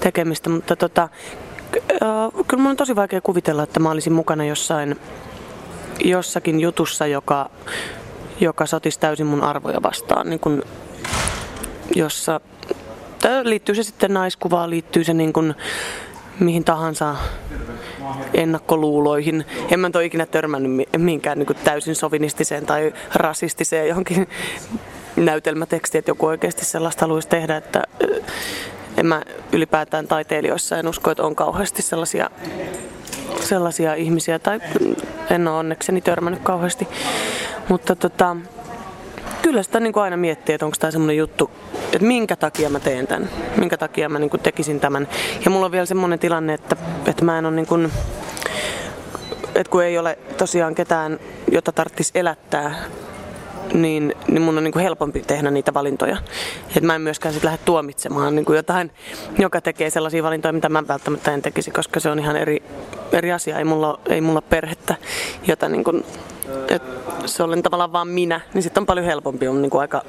[0.00, 0.50] tekemistä.
[0.50, 1.08] Mutta tota,
[2.02, 4.96] äh, kyllä mun on tosi vaikea kuvitella, että mä olisin mukana jossain
[6.04, 7.50] jossakin jutussa, joka,
[8.40, 10.62] joka sotisi täysin mun arvoja vastaan, niin kun,
[11.94, 12.40] jossa
[13.42, 15.54] liittyy se sitten naiskuvaan, liittyy se niin kun,
[16.40, 17.16] mihin tahansa
[18.34, 19.44] ennakkoluuloihin.
[19.70, 24.28] En mä ikinä törmännyt mihinkään niin täysin sovinistiseen tai rasistiseen johonkin
[25.16, 27.82] näytelmätekstiin, että joku oikeasti sellaista haluaisi tehdä, että
[28.96, 32.30] en mä ylipäätään taiteilijoissa en usko, että on kauheasti sellaisia
[33.40, 34.60] sellaisia ihmisiä, tai
[35.30, 36.88] en ole onnekseni törmännyt kauheasti.
[37.68, 38.36] Mutta tota,
[39.42, 41.50] kyllä sitä niin kuin aina miettii, että onko tämä semmoinen juttu,
[41.92, 45.08] että minkä takia mä teen tämän, minkä takia mä niin kuin tekisin tämän.
[45.44, 47.92] Ja mulla on vielä semmoinen tilanne, että, että mä en ole niin kuin,
[49.54, 51.18] että kun ei ole tosiaan ketään,
[51.52, 52.74] jota tarvitsisi elättää,
[53.72, 56.16] niin, niin mun on niin kuin helpompi tehdä niitä valintoja.
[56.76, 58.90] Et mä en myöskään sit lähde tuomitsemaan niin kuin jotain,
[59.38, 62.62] joka tekee sellaisia valintoja, mitä mä välttämättä en tekisi, koska se on ihan eri,
[63.12, 63.58] eri asia.
[63.58, 64.94] Ei mulla, ei mulla perhettä,
[65.46, 66.04] jota niin kuin,
[66.68, 66.82] et
[67.26, 69.48] se olen tavallaan vaan minä, niin sitten on paljon helpompi.
[69.48, 70.02] On niin kuin aika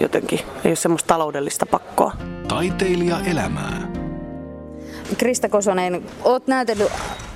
[0.00, 2.12] jotenkin, ei ole semmoista taloudellista pakkoa.
[2.48, 3.93] Taiteilija elämää.
[5.18, 6.92] Krista Kosonen, oot näytellyt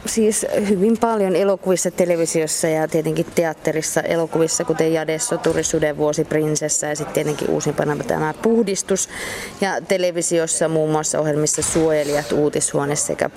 [0.07, 6.87] siis hyvin paljon elokuvissa, televisiossa ja tietenkin teatterissa elokuvissa, kuten Jade Soturi, Suden vuosi, Prinsessa
[6.87, 9.09] ja sitten tietenkin uusimpana tämä Puhdistus.
[9.61, 13.31] Ja televisiossa muun muassa ohjelmissa Suojelijat, Uutishuone sekä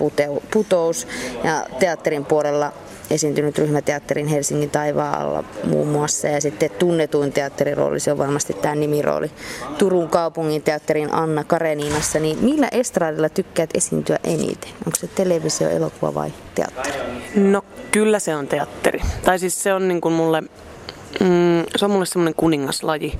[0.52, 1.08] Putous.
[1.44, 2.74] Ja teatterin puolella
[3.12, 6.28] esiintynyt ryhmäteatterin Helsingin taivaalla muun muassa.
[6.28, 9.32] Ja sitten tunnetuin teatterirooli, se on varmasti tämä nimirooli
[9.78, 12.20] Turun kaupungin teatterin Anna Kareninassa.
[12.20, 14.72] Niin millä estradilla tykkäät esiintyä eniten?
[14.86, 16.98] Onko se televisio, elokuva vai teatteri?
[17.36, 19.00] No kyllä se on teatteri.
[19.26, 23.20] Tai siis se on niin kuin mulle, mm, se on mulle semmoinen kuningaslaji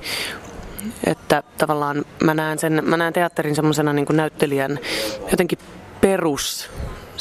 [1.06, 4.78] että tavallaan mä näen, sen, mä näen teatterin semmoisena niin näyttelijän
[5.30, 5.58] jotenkin
[6.00, 6.70] perus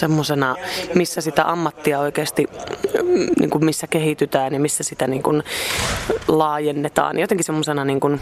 [0.01, 0.55] semmoisena,
[0.95, 2.47] missä sitä ammattia oikeasti,
[3.39, 5.43] niin kuin missä kehitytään ja missä sitä niin kuin
[6.27, 7.19] laajennetaan.
[7.19, 8.19] Jotenkin semmoisena niin kuin,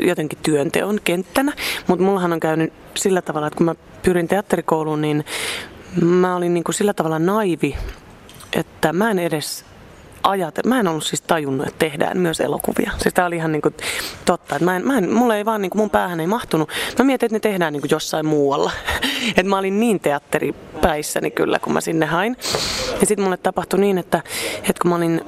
[0.00, 1.52] jotenkin työnteon kenttänä.
[1.86, 5.24] Mutta mullahan on käynyt sillä tavalla, että kun mä pyrin teatterikouluun, niin
[6.02, 7.76] mä olin niin kuin sillä tavalla naivi,
[8.52, 9.64] että mä en edes
[10.22, 12.90] ajate, mä en ollut siis tajunnut, että tehdään myös elokuvia.
[12.98, 13.74] Siis tää oli ihan niin kuin
[14.24, 16.68] totta, että mä en, mä en, mulle ei vaan niin kuin mun päähän ei mahtunut.
[16.98, 18.70] Mä mietin, että ne tehdään niin kuin jossain muualla.
[19.36, 22.36] että mä olin niin teatteripäissäni kyllä, kun mä sinne hain.
[23.00, 24.22] Ja sitten mulle tapahtui niin, että,
[24.56, 25.20] että kun mä olin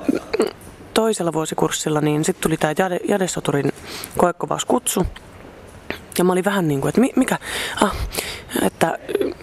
[0.94, 3.72] toisella vuosikurssilla, niin sitten tuli tämä Jade, Jadesoturin
[4.16, 5.06] koekuvauskutsu.
[6.18, 7.38] Ja mä olin vähän niin kuin, että mikä,
[7.82, 7.96] ah,
[8.62, 8.98] että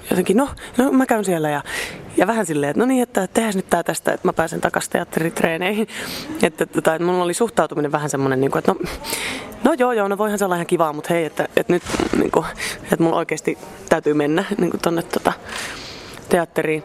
[0.10, 1.64] jotenkin, no, no mä käyn siellä ja,
[2.18, 4.92] ja vähän silleen, että no niin, että tehdään nyt tää tästä, että mä pääsen takaisin
[4.92, 5.88] teatteritreeneihin.
[6.44, 8.80] Että, tota, että mulla oli suhtautuminen vähän semmoinen, niin kuin, että no,
[9.64, 11.84] no joo joo, no voihan se olla ihan kivaa, mutta hei, että, että nyt
[12.18, 12.46] niin kuin,
[12.84, 13.58] että mulla oikeasti
[13.90, 15.34] täytyy mennä niin kuin tonne tota,
[16.30, 16.84] teatteriin.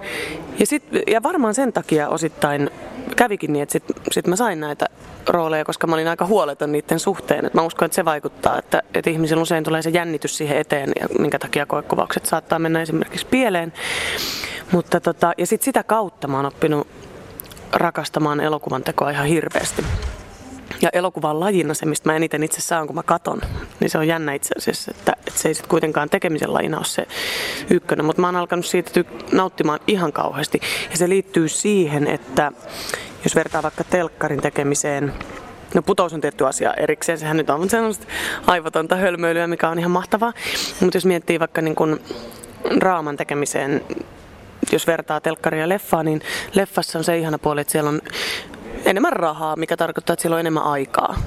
[0.58, 2.70] Ja, sit, ja varmaan sen takia osittain
[3.16, 4.86] kävikin niin, että sitten sit mä sain näitä
[5.28, 7.46] rooleja, koska mä olin aika huoleton niiden suhteen.
[7.46, 10.92] Et mä uskon, että se vaikuttaa, että, että ihmisillä usein tulee se jännitys siihen eteen,
[11.00, 13.72] ja minkä takia koekuvaukset saattaa mennä esimerkiksi pieleen.
[14.72, 16.87] Mutta tota, ja sitten sitä kautta mä oon oppinut
[17.72, 19.85] rakastamaan elokuvan tekoa ihan hirveästi.
[20.83, 23.40] Ja elokuvan lajina se, mistä mä eniten itse saan, kun mä katon,
[23.81, 26.85] niin se on jännä itse asiassa, että, että se ei sitten kuitenkaan tekemisen lajina ole
[26.85, 27.07] se
[27.70, 28.05] ykkönen.
[28.05, 30.61] Mutta mä oon alkanut siitä tyk- nauttimaan ihan kauheasti.
[30.90, 32.52] Ja se liittyy siihen, että
[33.24, 35.12] jos vertaa vaikka telkkarin tekemiseen,
[35.74, 38.07] No putous on tietty asia erikseen, sehän nyt on sellaista
[38.46, 40.33] aivotonta hölmöilyä, mikä on ihan mahtavaa.
[40.81, 42.00] Mutta jos miettii vaikka niin kun
[42.79, 43.83] raaman tekemiseen,
[44.72, 46.20] jos vertaa telkkaria leffaa, niin
[46.55, 48.00] leffassa on se ihana puoli, että siellä on
[48.85, 51.20] enemmän rahaa, mikä tarkoittaa, että siellä on enemmän aikaa.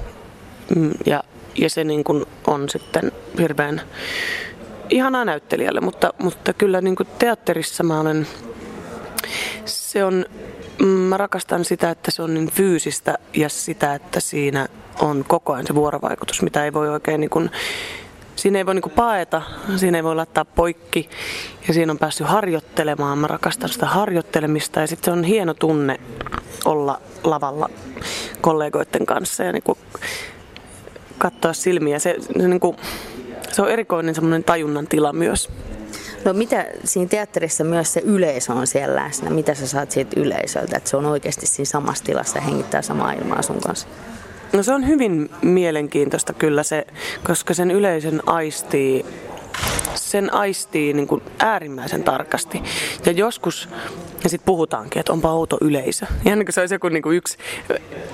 [0.76, 1.22] Mm, ja,
[1.58, 3.80] ja se niin kuin on sitten hirveän
[4.90, 8.26] ihanaa näyttelijälle, mutta, mutta kyllä niin kuin teatterissa mä olen,
[9.64, 10.24] se on,
[10.78, 14.68] mm, mä rakastan sitä, että se on niin fyysistä ja sitä, että siinä
[15.00, 17.50] on koko ajan se vuorovaikutus, mitä ei voi oikein niin kuin,
[18.36, 19.42] siinä ei voi niin paeta,
[19.76, 21.10] siinä ei voi laittaa poikki
[21.68, 23.18] ja siinä on päässyt harjoittelemaan.
[23.18, 26.00] Mä rakastan sitä harjoittelemista ja sitten se on hieno tunne
[26.64, 27.70] olla lavalla
[28.40, 29.78] kollegoiden kanssa ja niin kuin
[31.18, 31.98] katsoa silmiä.
[31.98, 32.76] Se, se, niin kuin,
[33.52, 35.48] se on erikoinen semmoinen tajunnan tila myös.
[36.24, 39.30] No mitä siinä teatterissa myös se yleisö on siellä läsnä?
[39.30, 43.12] Mitä sä saat siitä yleisöltä, että se on oikeasti siinä samassa tilassa ja hengittää samaa
[43.12, 43.88] ilmaa sun kanssa?
[44.52, 46.86] No se on hyvin mielenkiintoista kyllä se,
[47.24, 49.04] koska sen yleisön aistii
[49.94, 52.62] sen aistii niin kuin äärimmäisen tarkasti.
[53.06, 53.68] Ja joskus,
[54.24, 56.06] ja sitten puhutaankin, että onpa outo yleisö.
[56.26, 57.38] Ihan niin kuin se olisi joku niin kuin yksi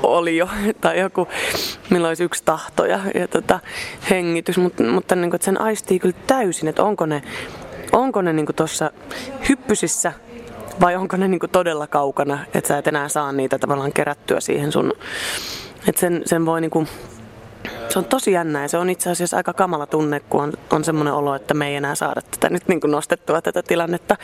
[0.03, 0.49] olio
[0.81, 1.29] tai joku,
[1.90, 3.61] millä olisi yksi tahto ja, ja tota,
[4.11, 4.59] hengitys.
[4.59, 7.22] Mut, mutta niin kuin, että sen aistii kyllä täysin, että onko ne,
[7.92, 8.90] onko ne niin tuossa
[9.49, 10.12] hyppysissä
[10.81, 14.72] vai onko ne niin todella kaukana, että sä et enää saa niitä tavallaan kerättyä siihen
[14.72, 14.92] sun
[15.88, 16.87] että sen, sen voi niinku,
[17.88, 20.85] se on tosi jännä ja se on itse asiassa aika kamala tunne, kun on, on
[20.85, 24.16] semmoinen olo, että me ei enää saada tätä nyt niin nostettua tätä tilannetta.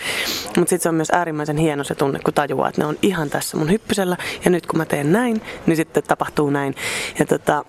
[0.44, 3.30] Mutta sitten se on myös äärimmäisen hieno se tunne, kun tajuaa, että ne on ihan
[3.30, 6.74] tässä mun hyppysellä ja nyt kun mä teen näin, niin sitten tapahtuu näin.
[7.18, 7.64] Ja tota,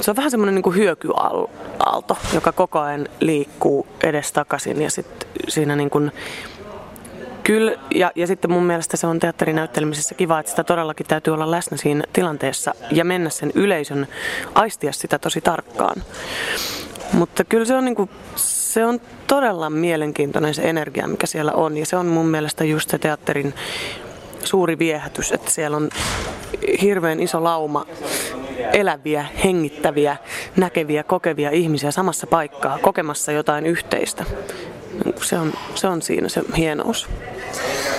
[0.00, 5.90] se on vähän semmoinen niin hyökyaalto, joka koko ajan liikkuu edestakaisin ja sitten siinä niin
[5.90, 6.12] kuin
[7.44, 11.50] Kyllä, ja, ja sitten mun mielestä se on teatterinäyttelemisessä kiva, että sitä todellakin täytyy olla
[11.50, 14.08] läsnä siinä tilanteessa ja mennä sen yleisön,
[14.54, 16.02] aistia sitä tosi tarkkaan.
[17.12, 21.76] Mutta kyllä se on, niin kuin, se on todella mielenkiintoinen se energia, mikä siellä on.
[21.76, 23.54] Ja se on mun mielestä just se teatterin
[24.44, 25.88] suuri viehätys, että siellä on
[26.82, 27.86] hirveän iso lauma
[28.72, 30.16] eläviä, hengittäviä,
[30.56, 34.24] näkeviä, kokevia ihmisiä samassa paikkaa, kokemassa jotain yhteistä
[35.22, 37.08] se on, se on siinä se hienous.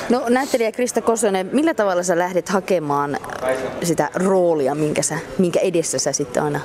[0.10, 3.18] No näyttelijä Krista Kosonen, millä tavalla sä lähdit hakemaan
[3.84, 6.60] sitä roolia, minkä, sä, minkä edessä sä sitten aina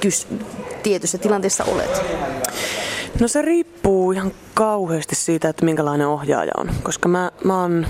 [0.00, 0.26] kys,
[0.82, 2.02] tietyssä tilanteessa olet?
[3.20, 6.70] No se riippuu ihan kauheasti siitä, että minkälainen ohjaaja on.
[6.82, 7.86] Koska mä, mä oon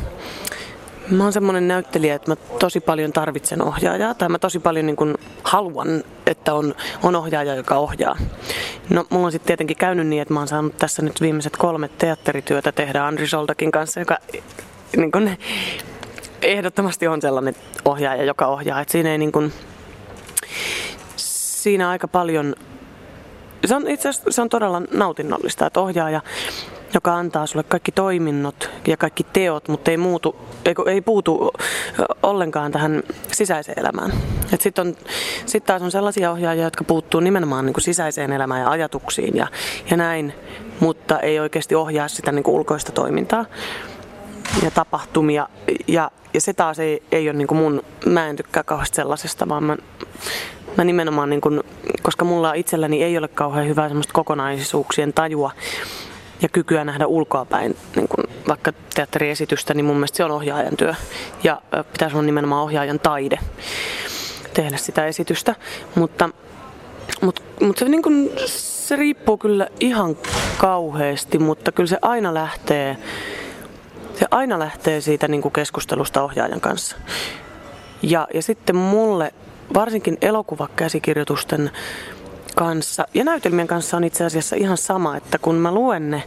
[1.10, 4.96] Mä oon semmoinen näyttelijä, että mä tosi paljon tarvitsen ohjaajaa, tai mä tosi paljon niin
[4.96, 8.16] kun haluan, että on, on ohjaaja, joka ohjaa.
[8.90, 11.88] No, mulla on sitten tietenkin käynyt niin, että mä oon saanut tässä nyt viimeiset kolme
[11.88, 14.18] teatterityötä tehdä Andri Soldakin kanssa, joka
[14.96, 15.30] niin kun,
[16.42, 18.80] ehdottomasti on sellainen ohjaaja, joka ohjaa.
[18.80, 19.52] Et siinä ei niin kun,
[21.16, 22.54] siinä aika paljon
[23.64, 26.20] se on itse asiassa se on todella nautinnollista, että ohjaaja
[26.94, 31.50] joka antaa sulle kaikki toiminnot ja kaikki teot, mutta ei, muutu, ei, ei puutu
[32.22, 34.12] ollenkaan tähän sisäiseen elämään.
[34.58, 34.96] Sitten
[35.46, 39.46] sit taas on sellaisia ohjaajia, jotka puuttuu nimenomaan niin kuin sisäiseen elämään ja ajatuksiin ja,
[39.90, 40.34] ja näin,
[40.80, 43.44] mutta ei oikeasti ohjaa sitä niin kuin ulkoista toimintaa
[44.62, 45.48] ja tapahtumia.
[45.88, 49.48] Ja, ja se taas ei, ei ole niin kuin mun, mä en tykkää kauheasti sellaisesta,
[49.48, 49.76] vaan mä,
[50.76, 51.60] mä nimenomaan, niin kuin,
[52.02, 55.50] koska mulla itselläni ei ole kauhean hyvää semmoista kokonaisuuksien tajua,
[56.42, 60.94] ja kykyä nähdä ulkoapäin niin kun vaikka teatteriesitystä, niin mun mielestä se on ohjaajan työ.
[61.44, 63.38] Ja pitäisi olla nimenomaan ohjaajan taide
[64.54, 65.54] tehdä sitä esitystä.
[65.94, 66.30] Mutta,
[67.20, 70.16] mutta, mutta se, niin kun, se riippuu kyllä ihan
[70.58, 72.96] kauheasti, mutta kyllä se aina lähtee,
[74.14, 76.96] se aina lähtee siitä niin kuin keskustelusta ohjaajan kanssa.
[78.02, 79.34] Ja, ja sitten mulle,
[79.74, 81.70] varsinkin elokuvakäsikirjoitusten
[82.56, 86.22] kanssa ja näytelmien kanssa on itse asiassa ihan sama, että kun mä luen ne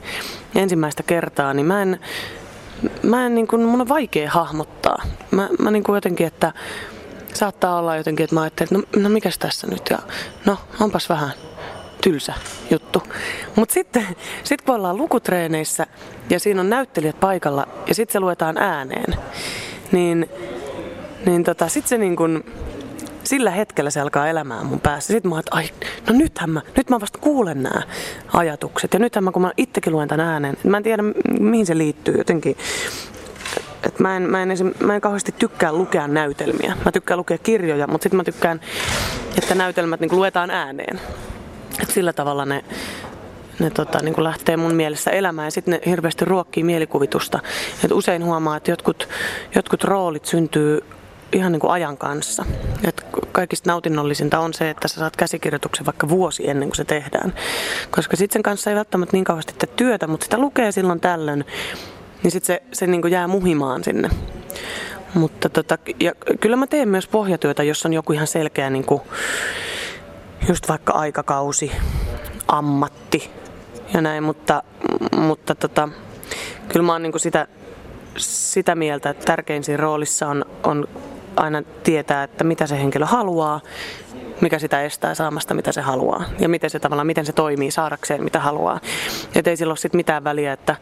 [0.55, 1.99] ensimmäistä kertaa, niin mä en,
[3.03, 5.03] mä en niin kuin, mun on vaikea hahmottaa.
[5.31, 6.53] Mä, mä niin kuin jotenkin, että
[7.33, 9.99] saattaa olla jotenkin, että mä ajattelin, että no, no mikäs tässä nyt ja
[10.45, 11.31] no onpas vähän
[12.03, 12.33] tylsä
[12.71, 13.03] juttu.
[13.55, 14.07] Mutta sitten
[14.43, 15.87] sit kun ollaan lukutreeneissä
[16.29, 19.15] ja siinä on näyttelijät paikalla ja sitten se luetaan ääneen,
[19.91, 20.29] niin
[21.25, 22.43] niin tota, sit se niin kuin,
[23.23, 25.13] sillä hetkellä se alkaa elämään mun päässä.
[25.13, 25.69] Sitten mä että ai,
[26.07, 27.81] no nythän mä, nyt mä vasta kuulen nämä
[28.33, 28.93] ajatukset.
[28.93, 31.03] Ja nythän mä, kun mä itsekin luen tämän äänen, mä en tiedä
[31.39, 32.57] mihin se liittyy jotenkin.
[33.87, 36.77] Et mä, en, mä, en esim, mä en kauheasti tykkää lukea näytelmiä.
[36.85, 38.61] Mä tykkään lukea kirjoja, mutta sitten mä tykkään,
[39.37, 40.99] että näytelmät niin luetaan ääneen.
[41.81, 42.63] Et sillä tavalla ne,
[43.59, 47.39] ne tota, niin kuin lähtee mun mielestä elämään ja sitten ne hirveästi ruokkii mielikuvitusta.
[47.85, 49.09] Et usein huomaa, että jotkut,
[49.55, 50.81] jotkut roolit syntyy
[51.33, 52.45] ihan niin kuin ajan kanssa.
[52.87, 57.33] Et kaikista nautinnollisinta on se, että sä saat käsikirjoituksen vaikka vuosi ennen kuin se tehdään.
[57.91, 61.45] Koska sitten sen kanssa ei välttämättä niin kauheasti tee työtä, mutta sitä lukee silloin tällöin,
[62.23, 64.09] niin sitten se, se niin kuin jää muhimaan sinne.
[65.13, 69.01] Mutta tota, ja kyllä mä teen myös pohjatyötä, jos on joku ihan selkeä niin kuin,
[70.47, 71.71] just vaikka aikakausi,
[72.47, 73.31] ammatti
[73.93, 74.63] ja näin, mutta,
[75.17, 75.89] mutta tota,
[76.67, 77.47] kyllä mä oon niin sitä,
[78.17, 80.87] sitä mieltä, että tärkein siinä roolissa on, on
[81.35, 83.61] aina tietää, että mitä se henkilö haluaa,
[84.41, 86.23] mikä sitä estää saamasta, mitä se haluaa.
[86.39, 88.79] Ja miten se tavallaan, miten se toimii saadakseen, mitä haluaa.
[89.35, 90.75] Että ei sillä ole sit mitään väliä, että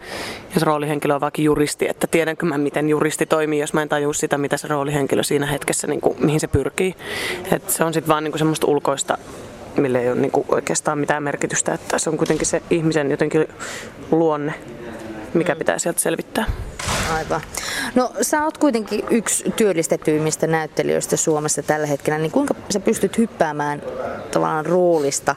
[0.53, 4.13] jos roolihenkilö on vaikka juristi, että tiedänkö mä, miten juristi toimii, jos mä en tajua
[4.13, 6.95] sitä, mitä se roolihenkilö siinä hetkessä, niin kuin, mihin se pyrkii.
[7.51, 9.17] että se on sitten vaan niin kuin semmoista ulkoista
[9.77, 13.47] millä ei ole niin kuin oikeastaan mitään merkitystä, että se on kuitenkin se ihmisen jotenkin
[14.11, 14.53] luonne,
[15.33, 16.45] mikä pitää sieltä selvittää.
[17.13, 17.41] Aivan.
[17.95, 23.81] No sä oot kuitenkin yksi työllistetyimmistä näyttelijöistä Suomessa tällä hetkellä, niin kuinka sä pystyt hyppäämään
[24.31, 25.35] tavallaan roolista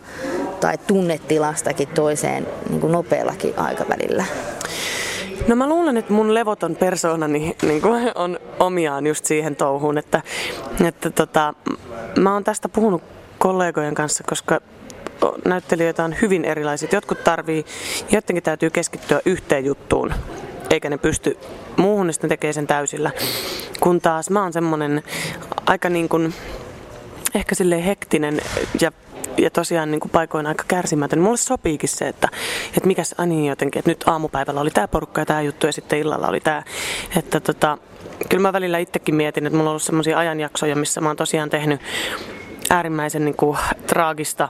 [0.61, 4.25] tai tunnetilastakin toiseen niin kuin nopeallakin aikavälillä?
[5.49, 10.23] No mä luulen, että mun levoton persoonani niin kuin on omiaan just siihen touhuun, että,
[10.87, 11.55] että tota,
[12.19, 13.03] mä oon tästä puhunut
[13.39, 14.61] kollegojen kanssa, koska
[15.45, 16.93] näyttelijöitä on hyvin erilaiset.
[16.93, 17.65] Jotkut tarvii,
[18.11, 20.15] jotenkin täytyy keskittyä yhteen juttuun,
[20.71, 21.39] eikä ne pysty
[21.77, 23.11] muuhun, niin sitten tekee sen täysillä.
[23.81, 25.03] Kun taas mä oon semmonen
[25.67, 26.35] aika niin kuin,
[27.35, 28.41] ehkä silleen hektinen
[28.81, 28.93] ja
[29.39, 31.19] ja tosiaan niin kuin paikoin aika kärsimätön.
[31.19, 32.29] Mulle sopiikin se, että,
[32.69, 35.73] että mikäs ani niin jotenkin, että nyt aamupäivällä oli tämä porukka ja tämä juttu ja
[35.73, 36.63] sitten illalla oli tämä.
[37.17, 37.79] Että tota,
[38.29, 41.51] kyllä mä välillä itsekin mietin, että mulla on ollut semmoisia ajanjaksoja, missä mä oon tosiaan
[41.51, 41.81] tehnyt
[42.71, 44.49] äärimmäisen niin kuin, traagista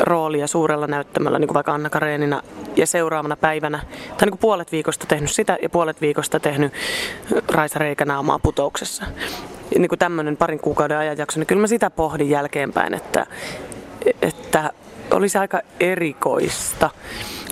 [0.00, 2.42] roolia suurella näyttämällä, niin kuin vaikka Anna Kareenina,
[2.76, 6.72] ja seuraavana päivänä, tai niin kuin puolet viikosta tehnyt sitä ja puolet viikosta tehnyt
[7.52, 9.04] Raisa Reikänaumaa putouksessa.
[9.78, 13.26] Niin kuin tämmöinen parin kuukauden ajanjakso, niin kyllä mä sitä pohdin jälkeenpäin, että,
[14.22, 14.72] että
[15.10, 16.90] olisi aika erikoista.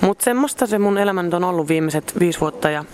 [0.01, 2.85] Mutta semmoista se mun elämä nyt on ollut viimeiset viisi vuotta ja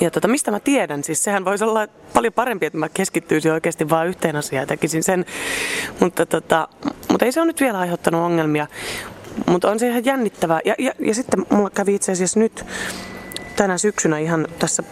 [0.00, 1.04] ja tota, mistä mä tiedän?
[1.04, 5.02] Siis sehän voisi olla paljon parempi, että mä keskittyisin oikeasti vain yhteen asiaan ja tekisin
[5.02, 5.24] sen.
[6.00, 6.68] Mutta, tota,
[7.08, 8.66] mutta ei se ole nyt vielä aiheuttanut ongelmia.
[9.46, 10.60] Mutta on se ihan jännittävää.
[10.64, 12.64] Ja, ja, ja sitten mulla kävi itse asiassa nyt
[13.56, 14.82] tänä syksynä ihan tässä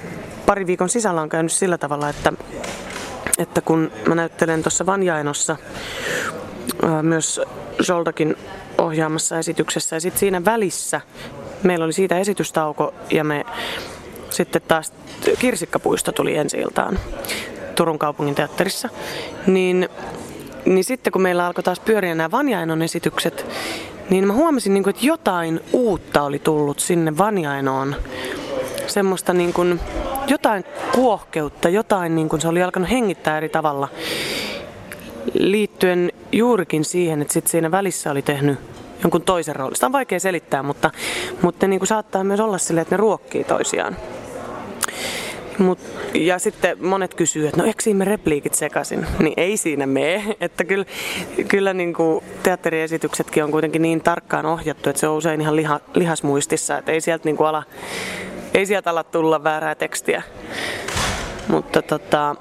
[0.47, 2.33] pari viikon sisällä on käynyt sillä tavalla, että,
[3.39, 5.57] että kun mä näyttelen tuossa Vanjainossa
[7.03, 7.41] myös
[7.83, 8.37] Zoldakin
[8.79, 11.01] ohjaamassa esityksessä ja sitten siinä välissä
[11.63, 13.45] meillä oli siitä esitystauko ja me
[14.37, 14.93] sitten taas
[15.39, 16.99] Kirsikkapuisto tuli ensi iltaan
[17.75, 18.89] Turun kaupungin teatterissa.
[19.47, 19.89] Niin,
[20.65, 23.47] niin sitten kun meillä alkoi taas pyöriä nämä Vanjainon esitykset,
[24.11, 27.97] niin mä huomasin, niin kuin, että jotain uutta oli tullut sinne Vanjainoon.
[28.87, 29.81] Semmoista niin kuin,
[30.27, 30.65] jotain
[30.95, 33.89] kuohkeutta, jotain niin kuin se oli alkanut hengittää eri tavalla
[35.35, 38.59] liittyen juurikin siihen, että sit siinä välissä oli tehnyt
[39.03, 39.75] jonkun toisen roolin.
[39.75, 40.91] Sitä on vaikea selittää, mutta,
[41.43, 43.97] mutta ne niin kuin saattaa myös olla silleen, että ne ruokkii toisiaan.
[45.59, 45.79] Mut,
[46.15, 49.07] ja sitten monet kysyy, että no eikö siinä me repliikit sekaisin?
[49.19, 50.25] Niin ei siinä mene.
[50.41, 50.85] Että kyllä,
[51.49, 55.81] kyllä niin kuin teatteriesityksetkin on kuitenkin niin tarkkaan ohjattu, että se on usein ihan liha,
[55.95, 57.63] lihasmuistissa, että ei sieltä, niin kuin ala,
[58.55, 60.23] ei sieltä ala tulla väärää tekstiä.
[61.49, 62.37] Mutta tota,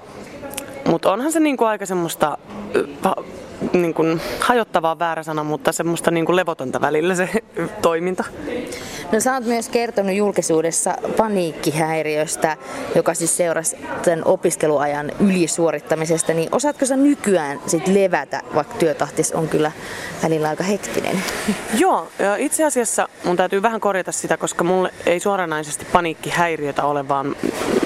[0.85, 2.37] mutta onhan se niin kuin aika semmoista
[3.73, 7.29] niin kuin, hajottavaa väärä sana, mutta semmoista niin kuin levotonta välillä se
[7.81, 8.23] toiminta.
[9.11, 12.57] No sä oot myös kertonut julkisuudessa paniikkihäiriöstä,
[12.95, 19.47] joka siis seurasi tämän opiskeluajan ylisuorittamisesta, niin osaatko sä nykyään sit levätä, vaikka työtahtis on
[19.47, 19.71] kyllä
[20.23, 21.23] välillä aika hektinen?
[21.73, 27.35] Joo, itse asiassa mun täytyy vähän korjata sitä, koska mulle ei suoranaisesti paniikkihäiriötä ole, vaan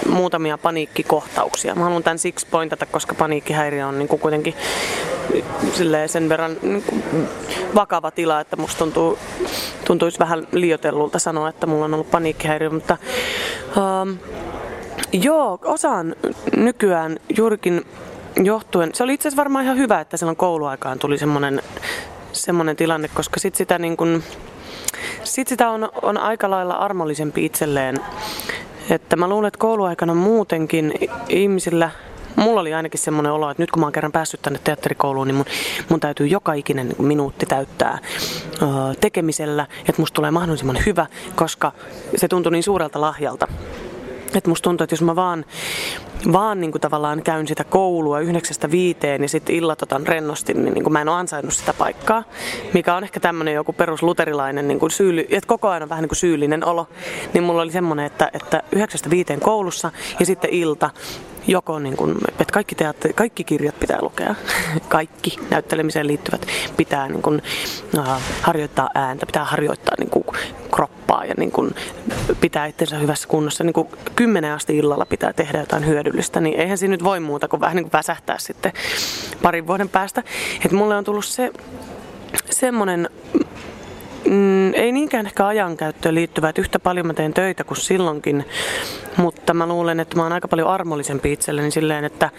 [0.09, 1.75] muutamia paniikkikohtauksia.
[1.75, 4.55] Mä haluan tämän siksi pointata, koska paniikkihäiriö on niin kuin kuitenkin
[6.07, 7.03] sen verran niin kuin
[7.75, 9.17] vakava tila, että musta tuntuu,
[9.85, 12.97] tuntuisi vähän liotellulta sanoa, että mulla on ollut paniikkihäiriö, mutta
[13.77, 14.17] um,
[15.13, 16.15] joo, osaan
[16.55, 17.85] nykyään juurikin
[18.43, 21.61] johtuen, se oli itse asiassa varmaan ihan hyvä, että silloin kouluaikaan tuli semmoinen
[22.35, 24.23] semmoinen tilanne, koska sit sitä, niin kun,
[25.23, 27.99] sit sitä on, on aika lailla armollisempi itselleen.
[28.89, 30.93] Että mä luulen, että kouluaikana muutenkin
[31.29, 31.91] ihmisillä
[32.35, 35.35] mulla oli ainakin semmoinen olo, että nyt kun mä oon kerran päässyt tänne teatterikouluun, niin
[35.35, 35.45] mun,
[35.89, 37.99] mun täytyy joka ikinen minuutti täyttää
[38.61, 38.65] ö,
[39.01, 41.71] tekemisellä, että musta tulee mahdollisimman hyvä, koska
[42.15, 43.47] se tuntui niin suurelta lahjalta.
[44.35, 45.45] Että musta tuntuu, että jos mä vaan,
[46.33, 50.73] vaan niin kuin tavallaan käyn sitä koulua yhdeksästä viiteen ja sitten illat otan rennosti, niin,
[50.73, 52.23] niin kuin mä en ole ansainnut sitä paikkaa.
[52.73, 56.09] Mikä on ehkä tämmöinen joku perusluterilainen niin kuin syyli, että koko ajan on vähän niin
[56.09, 56.87] kuin syyllinen olo.
[57.33, 60.89] Niin mulla oli semmoinen, että, että yhdeksästä viiteen koulussa ja sitten ilta
[61.47, 64.35] joko niin kuin, että kaikki, teatteri, kaikki kirjat pitää lukea,
[64.89, 67.41] kaikki näyttelemiseen liittyvät pitää niin kuin,
[67.97, 70.25] uh, harjoittaa ääntä, pitää harjoittaa niin kuin,
[70.75, 71.75] kroppaa ja niin kuin,
[72.41, 73.63] pitää itsensä hyvässä kunnossa.
[73.63, 77.47] Niin kuin, kymmenen asti illalla pitää tehdä jotain hyödyllistä, niin eihän siinä nyt voi muuta
[77.47, 78.73] kuin vähän niin kuin väsähtää sitten
[79.41, 80.23] parin vuoden päästä.
[80.55, 81.51] että mulle on tullut se
[82.49, 83.45] semmoinen Mm,
[84.85, 88.45] ei niinkään ehkä ajankäyttöön liittyvää, että yhtä paljon mä teen töitä kuin silloinkin,
[89.17, 92.29] mutta mä luulen, että mä oon aika paljon armollisempi itselleni silleen, että,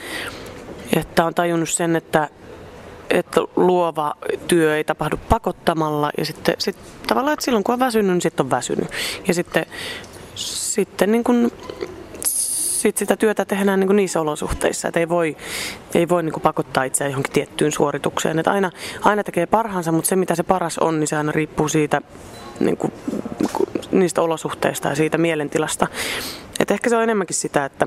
[0.97, 2.29] että on tajunnut sen, että,
[3.11, 4.15] että luova
[4.49, 8.47] työ ei tapahdu pakottamalla ja sitten sit, tavallaan, että silloin kun on väsynyt, niin sitten
[8.47, 8.89] on väsynyt.
[9.29, 9.67] Ja sitten,
[10.35, 11.53] sitten niin kuin
[12.87, 15.37] sit sitä työtä tehdään niin kuin niissä olosuhteissa, että ei voi,
[15.95, 18.39] ei voi niin kuin pakottaa itseään johonkin tiettyyn suoritukseen.
[18.39, 18.71] Että aina,
[19.03, 22.03] aina tekee parhaansa, mutta se mitä se paras on, niin se aina riippuu siitä,
[22.61, 22.93] niin kuin,
[23.91, 25.87] niistä olosuhteista ja siitä mielentilasta.
[26.61, 27.87] Et ehkä se on enemmänkin sitä, että,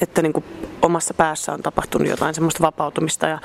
[0.00, 0.44] että niin kuin
[0.82, 3.38] omassa päässä on tapahtunut jotain semmoista vapautumista ja,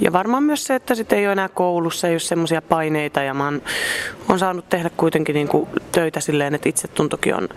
[0.00, 3.34] ja varmaan myös se, että sitten ei ole enää koulussa, ei ole semmoisia paineita ja
[3.34, 3.62] mä oon,
[4.28, 7.48] oon saanut tehdä kuitenkin niin kuin töitä silleen, että itsetuntokin on,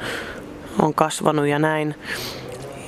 [0.80, 1.96] on kasvanut ja näin.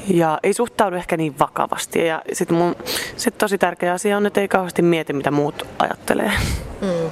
[0.07, 2.05] Ja ei suhtaudu ehkä niin vakavasti.
[2.05, 2.75] Ja sitten mun
[3.17, 6.31] sit tosi tärkeä asia on, että ei kauheasti mieti, mitä muut ajattelee.
[6.81, 7.09] Mm.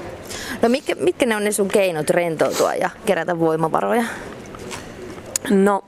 [0.62, 4.04] No mitkä, mitkä ne on ne sun keinot rentoutua ja kerätä voimavaroja?
[5.50, 5.84] No,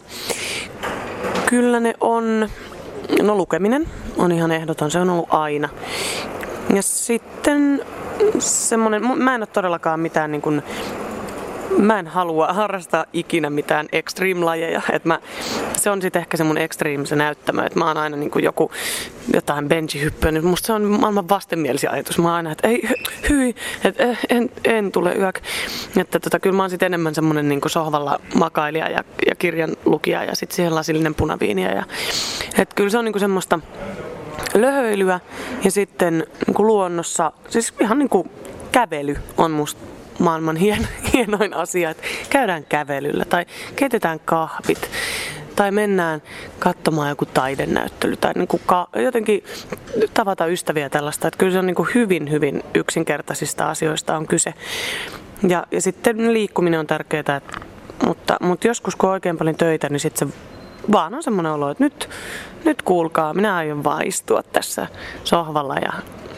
[1.46, 2.50] kyllä ne on,
[3.22, 5.70] no lukeminen on ihan ehdoton, se on ollut aina.
[6.76, 7.86] Ja sitten
[8.40, 10.64] semmoinen, mä en ole todellakaan mitään niin kuin
[11.78, 14.82] mä en halua harrastaa ikinä mitään extreme-lajeja.
[14.92, 15.20] Et mä,
[15.78, 18.46] se on sitten ehkä se mun extreme se näyttämö, että mä oon aina niin kuin
[18.46, 18.72] joku
[19.34, 22.18] jotain benji niin musta se on maailman vastenmielisiä ajatus.
[22.18, 22.90] Mä oon aina, että ei,
[23.30, 25.40] hyi, että eh, en, en tule yök.
[25.98, 30.24] Että tota, kyllä mä oon sitten enemmän semmonen niin sohvalla makailija ja, ja kirjan lukija
[30.24, 31.72] ja sitten siihen lasillinen punaviiniä.
[31.72, 31.84] Ja,
[32.58, 33.60] että kyllä se on niin kuin semmoista
[34.54, 35.20] löhöilyä
[35.64, 38.30] ja sitten niin kuin luonnossa, siis ihan niin kuin
[38.72, 43.46] kävely on musta maailman hien, hienoin asia, että käydään kävelyllä tai
[43.76, 44.90] keitetään kahvit
[45.56, 46.22] tai mennään
[46.60, 49.44] katsomaan joku taidenäyttely tai niin kuin ka- jotenkin
[50.14, 51.28] tavata ystäviä tällaista.
[51.28, 54.54] Että kyllä se on niin kuin hyvin, hyvin yksinkertaisista asioista on kyse.
[55.48, 57.60] Ja, ja sitten liikkuminen on tärkeää, että,
[58.06, 60.36] mutta, mutta joskus kun on oikein paljon töitä, niin sitten se
[60.92, 62.10] vaan on semmoinen olo, että nyt,
[62.66, 64.88] nyt kuulkaa, minä aion vaan istua tässä
[65.24, 65.94] sohvalla ja,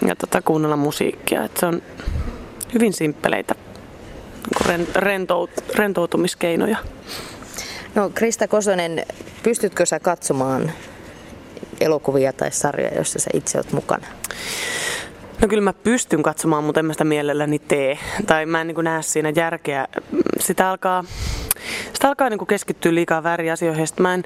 [0.08, 1.44] ja tota, kuunnella musiikkia.
[1.44, 1.82] Että se on
[2.76, 3.56] hyvin simppeleitä
[4.96, 6.78] rentout, rentoutumiskeinoja.
[7.96, 9.06] No Krista Kosonen,
[9.44, 10.72] pystytkö sä katsomaan
[11.82, 14.08] elokuvia tai sarjoja, joissa sä itse olet mukana?
[15.42, 18.00] No kyllä mä pystyn katsomaan, mutta en mä sitä mielelläni tee.
[18.28, 19.88] Tai mä en niin näe siinä järkeä.
[20.40, 21.04] Sitä alkaa,
[21.94, 23.88] sitä alkaa niin keskittyä liikaa väärin asioihin.
[24.00, 24.24] Mä en,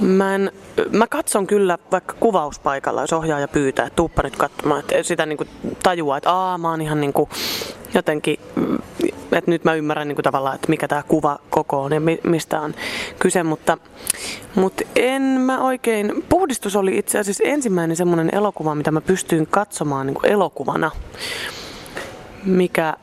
[0.00, 0.52] Mä, en,
[0.92, 5.36] mä katson kyllä vaikka kuvauspaikalla, jos ohjaaja pyytää, että tuuppa nyt katsomaan, että sitä niin
[5.36, 5.48] kuin
[5.82, 7.30] tajuaa, että aa, mä oon ihan niin kuin
[7.94, 8.38] jotenkin,
[9.32, 12.60] että nyt mä ymmärrän niin kuin tavallaan, että mikä tämä kuva koko on ja mistä
[12.60, 12.74] on
[13.18, 13.78] kyse, mutta,
[14.54, 20.06] mutta en mä oikein, Puhdistus oli itse asiassa ensimmäinen semmoinen elokuva, mitä mä pystyin katsomaan
[20.06, 20.90] niin kuin elokuvana,
[22.44, 22.94] mikä,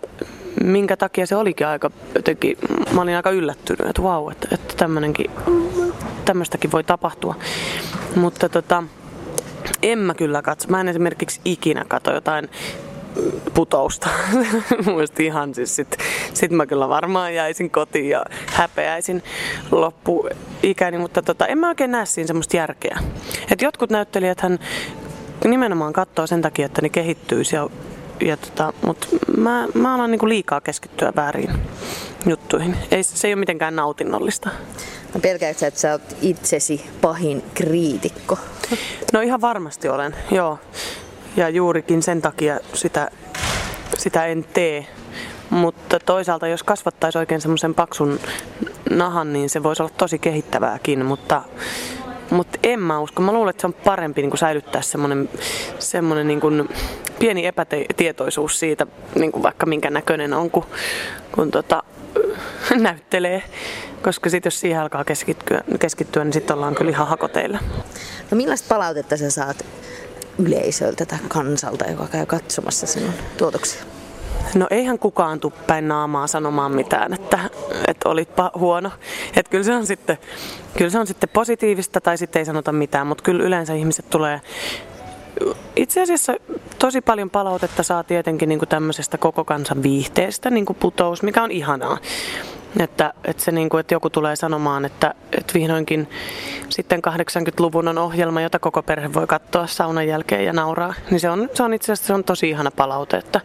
[0.64, 2.58] minkä takia se olikin aika jotenkin,
[2.92, 5.32] mä olin aika yllättynyt, että vau, että, että tämmöinenkin
[6.26, 7.36] tämmöistäkin voi tapahtua.
[8.16, 8.84] Mutta tota,
[9.84, 10.68] en mä kyllä katso.
[10.68, 12.50] Mä en esimerkiksi ikinä katso jotain
[13.54, 14.10] putousta.
[14.86, 15.98] Mielestäni ihan siis sit,
[16.34, 19.24] sit mä kyllä varmaan jäisin kotiin ja häpeäisin
[19.72, 23.00] loppuikäni, mutta tota, en mä oikein näe siinä semmoista järkeä.
[23.52, 24.60] Et jotkut näyttelijät hän
[25.46, 27.70] nimenomaan katsoo sen takia, että ne kehittyisi ja,
[28.26, 29.08] ja tota, mutta
[29.38, 31.50] mä, mä alan niinku liikaa keskittyä väärin
[32.26, 32.78] juttuihin.
[32.92, 34.50] Ei, se ei ole mitenkään nautinnollista.
[35.14, 38.38] No pelkäätkö että sä oot itsesi pahin kriitikko?
[39.14, 40.60] No ihan varmasti olen, joo.
[41.36, 43.12] Ja juurikin sen takia sitä,
[43.98, 44.88] sitä en tee.
[45.50, 48.20] Mutta toisaalta jos kasvattaisi oikein semmoisen paksun
[48.90, 51.42] nahan, niin se voisi olla tosi kehittävääkin, mutta
[52.30, 53.22] mutta en mä usko.
[53.22, 55.30] Mä luulen, että se on parempi niin kuin säilyttää semmoinen,
[55.80, 56.70] semmoinen niin kuin
[57.24, 60.66] pieni epätietoisuus siitä, niin kuin vaikka minkä näköinen on, kun,
[61.32, 61.84] kun tota,
[62.76, 63.44] näyttelee,
[64.02, 67.60] koska sitten jos siihen alkaa keskittyä, keskittyä niin sitten ollaan kyllä ihan hakoteilla.
[68.32, 69.66] No millaista palautetta sä saat
[70.40, 73.84] yleisöltä tai kansalta, joka käy katsomassa sinun tuotoksia?
[74.56, 77.40] No eihän kukaan tuu päin naamaa sanomaan mitään, että,
[77.88, 78.92] että olitpa huono.
[79.36, 80.18] Että kyllä se on sitten,
[80.78, 84.42] kyllä se on sitten positiivista tai sitten ei sanota mitään, mutta kyllä yleensä ihmiset tulee
[85.76, 86.34] itse asiassa
[86.80, 91.44] tosi paljon palautetta saa tietenkin niin kuin tämmöisestä koko kansan viihteestä, niin kuin putous, mikä
[91.44, 91.98] on ihanaa.
[92.80, 96.10] Että, että, se niin kuin, että joku tulee sanomaan, että, että vihdoinkin
[96.70, 100.94] sitten 80-luvun on ohjelma, jota koko perhe voi katsoa saunan jälkeen ja nauraa.
[101.10, 103.42] Niin se on, se on itse asiassa se on tosi ihana palaute, että,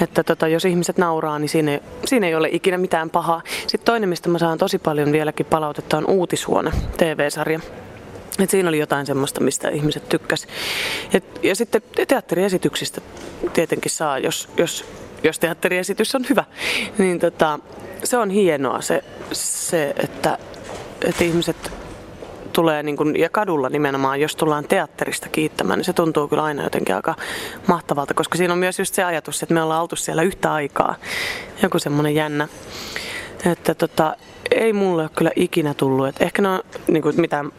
[0.00, 3.42] että tota, jos ihmiset nauraa, niin siinä siinä ei ole ikinä mitään pahaa.
[3.60, 7.60] Sitten toinen, mistä mä saan tosi paljon vieläkin palautetta, on Uutishuone, TV-sarja.
[8.38, 10.46] Et siinä oli jotain semmoista, mistä ihmiset tykkäs.
[11.14, 13.00] Et, ja sitten teatteriesityksistä
[13.52, 14.84] tietenkin saa, jos, jos,
[15.22, 16.44] jos teatteriesitys on hyvä.
[16.98, 17.58] Niin tota,
[18.04, 20.38] se on hienoa se, se että,
[21.04, 21.72] että ihmiset
[22.52, 26.62] tulee, niin kun, ja kadulla nimenomaan, jos tullaan teatterista kiittämään, niin se tuntuu kyllä aina
[26.62, 27.14] jotenkin aika
[27.66, 30.94] mahtavalta, koska siinä on myös just se ajatus, että me ollaan oltu siellä yhtä aikaa.
[31.62, 32.48] Joku semmoinen jännä.
[33.46, 34.16] Että tota,
[34.50, 36.06] ei mulle ole kyllä ikinä tullut.
[36.06, 37.52] että ehkä ne on niin kuin, mitään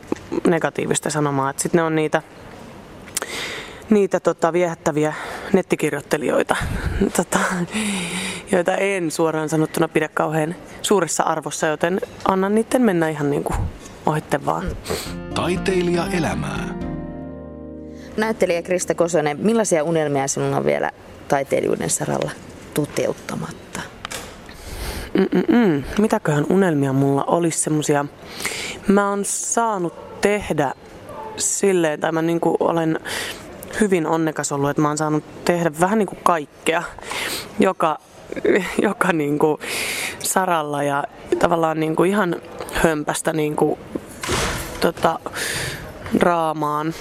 [0.47, 1.53] negatiivista sanomaa.
[1.57, 2.21] Sitten ne on niitä,
[3.89, 5.13] niitä tota, viehättäviä
[5.53, 6.55] nettikirjoittelijoita,
[7.17, 7.39] tota,
[8.51, 13.59] joita en suoraan sanottuna pidä kauhean suuressa arvossa, joten annan niiden mennä ihan niin kuin
[14.05, 14.63] ohitte vaan.
[15.35, 16.79] Taiteilija elämää.
[18.17, 20.91] Näyttelijä Krista Kosonen, millaisia unelmia sinulla on vielä
[21.27, 22.31] taiteilijuuden saralla
[22.73, 23.81] toteuttamatta?
[25.13, 25.83] Mm-mm.
[25.99, 28.05] Mitäköhän unelmia mulla olisi semmosia?
[28.87, 30.73] Mä oon saanut tehdä
[31.37, 32.99] silleen, tai mä niinku olen
[33.81, 36.83] hyvin onnekas ollut, että mä oon saanut tehdä vähän niinku kaikkea,
[37.59, 37.99] joka,
[38.81, 39.59] joka niinku
[40.19, 41.03] saralla ja
[41.39, 42.35] tavallaan niinku ihan
[42.73, 43.79] hömpästä niinku,
[44.79, 45.19] tota,
[46.19, 46.93] draamaan.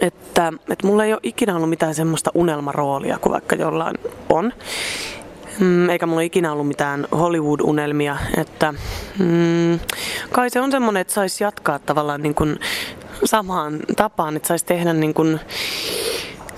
[0.00, 3.96] Että, että mulla ei ole ikinä ollut mitään semmoista unelmaroolia kuin vaikka jollain
[4.28, 4.52] on.
[5.58, 8.74] Mm, eikä mulla ikinä ollut mitään Hollywood-unelmia, että
[9.18, 9.78] mm,
[10.32, 12.60] kai se on semmoinen, että saisi jatkaa tavallaan niin kuin
[13.24, 15.40] samaan tapaan, että saisi tehdä niin kuin,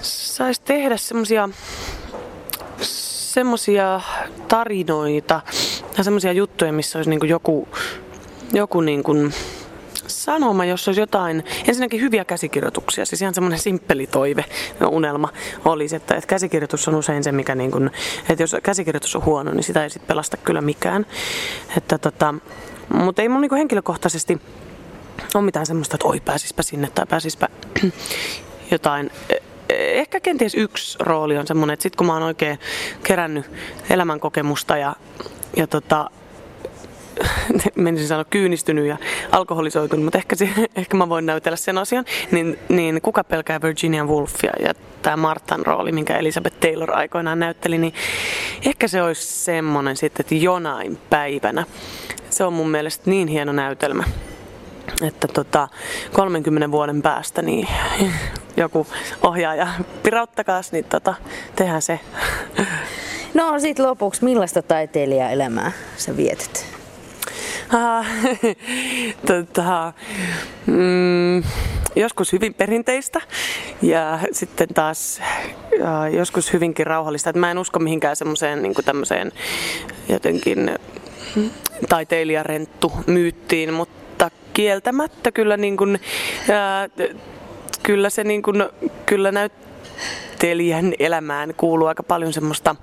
[0.03, 1.49] saisi tehdä semmoisia
[3.36, 4.01] semmoisia
[4.49, 5.40] tarinoita
[5.99, 7.68] ja semmoisia juttuja, missä olisi niin kuin joku,
[8.53, 9.34] joku niin kuin
[10.07, 14.44] sanoma, jos olisi jotain, ensinnäkin hyviä käsikirjoituksia, siis ihan semmoinen simppeli toive,
[14.88, 15.28] unelma
[15.64, 17.90] olisi, että, että käsikirjoitus on usein se, mikä niin kuin,
[18.28, 21.07] että jos käsikirjoitus on huono, niin sitä ei sitten pelasta kyllä mikään.
[21.76, 22.34] Että tota,
[22.94, 24.40] mutta ei mun niin henkilökohtaisesti
[25.34, 27.48] ole mitään semmoista, että oi pääsispä sinne tai pääsispä
[28.70, 29.11] jotain
[29.68, 32.59] ehkä kenties yksi rooli on semmoinen, että sitten kun mä oon oikein
[33.02, 33.50] kerännyt
[33.90, 34.96] elämänkokemusta ja,
[35.57, 36.11] ja tota,
[37.76, 38.96] menisin sanoa kyynistynyt ja
[39.32, 44.04] alkoholisoitunut, mutta ehkä, se, ehkä mä voin näytellä sen asian, niin, niin kuka pelkää Virginia
[44.04, 47.94] Woolfia ja tämä Martan rooli, minkä Elizabeth Taylor aikoinaan näytteli, niin
[48.66, 51.64] ehkä se olisi semmoinen sitten, että jonain päivänä.
[52.30, 54.04] Se on mun mielestä niin hieno näytelmä,
[55.02, 55.68] että tota,
[56.12, 57.68] 30 vuoden päästä niin
[58.56, 58.86] joku
[59.22, 59.68] ohjaaja
[60.02, 61.14] pirauttakaas, niin tota,
[61.56, 62.00] tehdään se.
[63.34, 66.75] No sitten lopuksi, millaista taiteilijaelämää sä vietät?
[69.26, 69.92] tota,
[70.66, 71.42] mm,
[71.96, 73.20] joskus hyvin perinteistä
[73.82, 75.20] ja sitten taas
[75.78, 77.30] ja joskus hyvinkin rauhallista.
[77.30, 79.32] Et mä en usko mihinkään semmoiseen niin tämmöiseen
[80.08, 80.70] jotenkin
[81.88, 86.00] taiteilijarenttu myyttiin, mutta kieltämättä kyllä, niin kuin,
[86.50, 86.88] ää,
[87.82, 88.64] kyllä se niin kuin,
[89.06, 92.76] kyllä näyttelijän elämään kuuluu aika paljon semmoista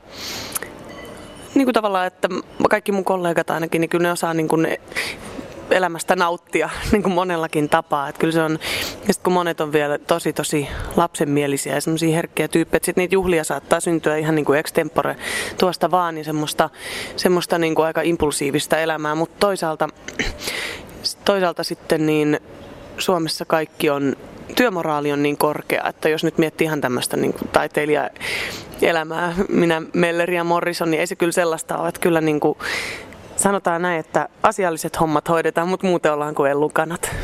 [1.55, 2.29] niin kuin tavallaan, että
[2.69, 4.67] kaikki mun kollegat ainakin, niin kyllä ne osaa niin kuin
[5.71, 8.09] elämästä nauttia niin kuin monellakin tapaa.
[8.09, 8.59] Että kyllä se on,
[9.07, 13.43] ja kun monet on vielä tosi tosi lapsenmielisiä ja semmoisia herkkiä tyyppejä, että niitä juhlia
[13.43, 15.15] saattaa syntyä ihan niin kuin extempore
[15.57, 16.69] tuosta vaan, niin semmoista,
[17.15, 19.89] semmoista niin kuin aika impulsiivista elämää, mutta toisaalta,
[21.25, 22.39] toisaalta sitten niin
[22.97, 24.15] Suomessa kaikki on
[24.55, 27.33] työmoraali on niin korkea, että jos nyt miettii ihan tämmöistä niin
[28.83, 32.57] taiteilijaelämää, minä Melleri ja Morrison, niin ei se kyllä sellaista ole, että kyllä niin kuin,
[33.35, 37.15] sanotaan näin, että asialliset hommat hoidetaan, mutta muuten ollaan kuin ellukanat.